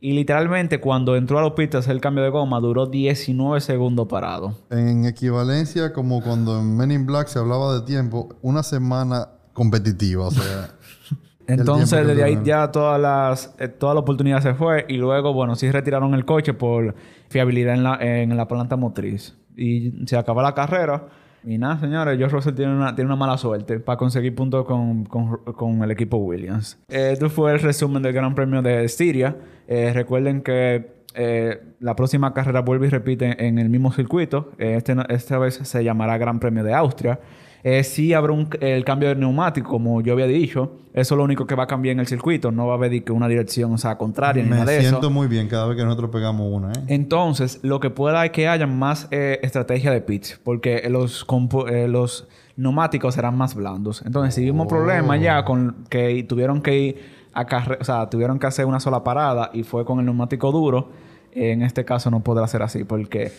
Y 0.00 0.14
literalmente 0.14 0.80
cuando 0.80 1.14
entró 1.14 1.38
a 1.38 1.42
los 1.42 1.52
pits 1.52 1.76
a 1.76 1.78
hacer 1.78 1.92
el 1.92 2.00
cambio 2.00 2.24
de 2.24 2.30
goma, 2.30 2.58
duró 2.58 2.86
19 2.86 3.60
segundos 3.60 4.08
parado. 4.08 4.56
En 4.70 5.04
equivalencia, 5.04 5.92
como 5.92 6.20
cuando 6.22 6.58
en 6.58 6.76
Men 6.76 6.90
in 6.90 7.06
Black 7.06 7.28
se 7.28 7.38
hablaba 7.38 7.74
de 7.74 7.82
tiempo, 7.82 8.30
una 8.42 8.64
semana 8.64 9.28
competitiva. 9.52 10.26
O 10.26 10.30
sea, 10.32 10.70
Entonces, 11.46 12.06
desde 12.06 12.24
ahí 12.24 12.38
ya 12.42 12.70
todas 12.70 13.00
las, 13.00 13.54
eh, 13.58 13.68
toda 13.68 13.94
la 13.94 14.00
oportunidad 14.00 14.40
se 14.42 14.54
fue. 14.54 14.86
Y 14.88 14.96
luego, 14.96 15.32
bueno, 15.32 15.54
sí 15.54 15.70
retiraron 15.70 16.14
el 16.14 16.24
coche 16.24 16.54
por 16.54 16.94
fiabilidad 17.28 17.74
en 17.74 17.82
la, 17.84 17.98
en 18.00 18.36
la 18.36 18.48
planta 18.48 18.76
motriz. 18.76 19.36
Y 19.56 20.06
se 20.06 20.16
acaba 20.16 20.42
la 20.42 20.54
carrera. 20.54 21.06
Y 21.44 21.58
nada, 21.58 21.78
señores, 21.80 22.16
George 22.18 22.36
Russell 22.36 22.54
tiene 22.54 22.74
una, 22.74 22.94
tiene 22.94 23.06
una 23.08 23.16
mala 23.16 23.36
suerte 23.36 23.80
para 23.80 23.96
conseguir 23.96 24.34
puntos 24.34 24.64
con, 24.64 25.04
con- 25.04 25.38
con 25.38 25.82
el 25.82 25.90
equipo 25.90 26.16
Williams. 26.18 26.78
Eh, 26.88 27.10
Esto 27.12 27.28
fue 27.30 27.52
el 27.52 27.58
resumen 27.60 28.02
del 28.02 28.12
Gran 28.12 28.34
Premio 28.34 28.62
de 28.62 28.84
Estiria. 28.84 29.36
Eh, 29.66 29.90
recuerden 29.92 30.42
que 30.42 30.92
eh, 31.14 31.60
la 31.80 31.96
próxima 31.96 32.32
carrera 32.32 32.60
vuelve 32.60 32.86
y 32.86 32.90
repite 32.90 33.46
en 33.46 33.58
el 33.58 33.68
mismo 33.68 33.92
circuito. 33.92 34.52
Eh, 34.58 34.74
este, 34.76 34.94
esta 35.08 35.38
vez 35.38 35.54
se 35.62 35.82
llamará 35.84 36.16
Gran 36.16 36.38
Premio 36.38 36.62
de 36.64 36.74
Austria. 36.74 37.18
Eh, 37.64 37.84
sí 37.84 38.12
habrá 38.12 38.32
un- 38.32 38.48
el 38.60 38.84
cambio 38.84 39.08
de 39.10 39.14
neumático, 39.14 39.70
como 39.70 40.00
yo 40.00 40.14
había 40.14 40.26
dicho. 40.26 40.72
Eso 40.94 41.14
es 41.14 41.16
lo 41.18 41.22
único 41.24 41.46
que 41.46 41.54
va 41.54 41.62
a 41.64 41.66
cambiar 41.66 41.92
en 41.92 42.00
el 42.00 42.06
circuito. 42.06 42.50
No 42.50 42.66
va 42.66 42.72
a 42.74 42.76
haber 42.76 43.04
que 43.04 43.12
una 43.12 43.28
dirección, 43.28 43.72
o 43.72 43.78
sea, 43.78 43.96
contraria 43.96 44.42
ni 44.42 44.50
Me 44.50 44.56
nada 44.56 44.72
de 44.72 44.80
siento 44.80 44.98
eso. 44.98 45.10
muy 45.10 45.28
bien 45.28 45.46
cada 45.48 45.66
vez 45.66 45.76
que 45.76 45.84
nosotros 45.84 46.10
pegamos 46.10 46.48
una, 46.52 46.72
¿eh? 46.72 46.84
Entonces, 46.88 47.60
lo 47.62 47.78
que 47.78 47.90
pueda 47.90 48.24
es 48.24 48.32
que 48.32 48.48
haya 48.48 48.66
más 48.66 49.06
eh, 49.12 49.38
estrategia 49.42 49.92
de 49.92 50.00
pits, 50.00 50.40
porque 50.42 50.82
los, 50.90 51.24
eh, 51.70 51.86
los 51.88 52.28
neumáticos 52.56 53.14
serán 53.14 53.36
más 53.36 53.54
blandos. 53.54 54.02
Entonces, 54.04 54.34
si 54.34 54.42
vimos 54.44 54.66
problemas 54.66 55.20
ya 55.20 55.44
con 55.44 55.84
que 55.88 56.24
tuvieron 56.28 56.62
que 56.62 56.78
ir 56.78 57.22
a 57.32 57.46
o 57.80 57.84
sea, 57.84 58.10
tuvieron 58.10 58.38
que 58.38 58.46
hacer 58.46 58.66
una 58.66 58.80
sola 58.80 59.02
parada 59.04 59.50
y 59.54 59.62
fue 59.62 59.84
con 59.84 60.00
el 60.00 60.04
neumático 60.04 60.50
duro, 60.52 60.90
en 61.32 61.62
este 61.62 61.84
caso 61.84 62.10
no 62.10 62.20
podrá 62.24 62.46
ser 62.48 62.60
así, 62.62 62.84
porque 62.84 63.32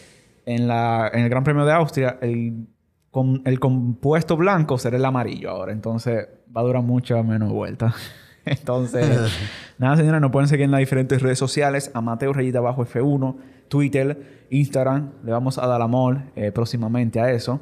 en, 0.48 0.68
la, 0.68 1.12
en 1.14 1.20
el 1.26 1.30
Gran 1.30 1.44
Premio 1.44 1.64
de 1.66 1.74
Austria, 1.74 2.18
el, 2.22 2.66
com- 3.13 3.41
el 3.45 3.60
compuesto 3.62 4.36
blanco 4.36 4.78
será 4.78 4.97
el 4.97 5.06
amarillo 5.06 5.52
ahora. 5.52 5.71
Entonces, 5.71 6.28
va 6.56 6.60
a 6.62 6.63
durar 6.65 6.82
mucho 6.84 7.23
menos 7.23 7.49
vueltas. 7.54 7.93
Entonces, 8.45 9.32
nada, 9.78 9.95
señores, 9.95 10.19
nos 10.19 10.32
pueden 10.32 10.49
seguir 10.49 10.65
en 10.65 10.71
las 10.71 10.80
diferentes 10.80 11.21
redes 11.21 11.39
sociales. 11.39 11.91
Amateo 11.93 12.34
Rayita 12.34 12.58
Abajo 12.58 12.86
F1, 12.86 13.36
Twitter, 13.69 14.45
Instagram. 14.49 15.12
Le 15.23 15.32
vamos 15.32 15.58
a 15.58 15.65
dar 15.67 15.82
amor 15.82 16.23
eh, 16.36 16.52
próximamente 16.52 17.21
a 17.21 17.32
eso. 17.32 17.62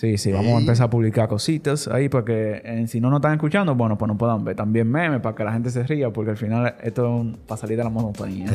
Sí, 0.00 0.16
sí, 0.16 0.32
vamos 0.32 0.54
a 0.54 0.58
empezar 0.60 0.86
a 0.86 0.90
publicar 0.90 1.28
cositas 1.28 1.86
ahí 1.86 2.08
para 2.08 2.24
que 2.24 2.62
eh, 2.64 2.86
si 2.88 3.02
no 3.02 3.10
nos 3.10 3.18
están 3.18 3.34
escuchando, 3.34 3.74
bueno, 3.74 3.98
pues 3.98 4.08
nos 4.08 4.16
puedan 4.16 4.42
ver. 4.42 4.56
También 4.56 4.90
memes 4.90 5.20
para 5.20 5.34
que 5.36 5.44
la 5.44 5.52
gente 5.52 5.68
se 5.70 5.82
ría, 5.82 6.10
porque 6.10 6.30
al 6.30 6.38
final 6.38 6.74
esto 6.82 7.04
es 7.04 7.20
un- 7.20 7.38
para 7.46 7.60
salir 7.60 7.76
de 7.76 7.84
la 7.84 7.90
monotonía. 7.90 8.46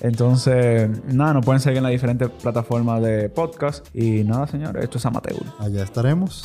Entonces, 0.00 0.88
nada, 1.12 1.34
nos 1.34 1.44
pueden 1.44 1.60
seguir 1.60 1.78
en 1.78 1.82
las 1.82 1.90
diferentes 1.90 2.28
plataformas 2.30 3.02
de 3.02 3.28
podcast. 3.30 3.84
Y 3.92 4.22
nada, 4.22 4.46
señores, 4.46 4.84
esto 4.84 4.98
es 4.98 5.06
Amateur. 5.06 5.42
Allá 5.58 5.82
estaremos. 5.82 6.44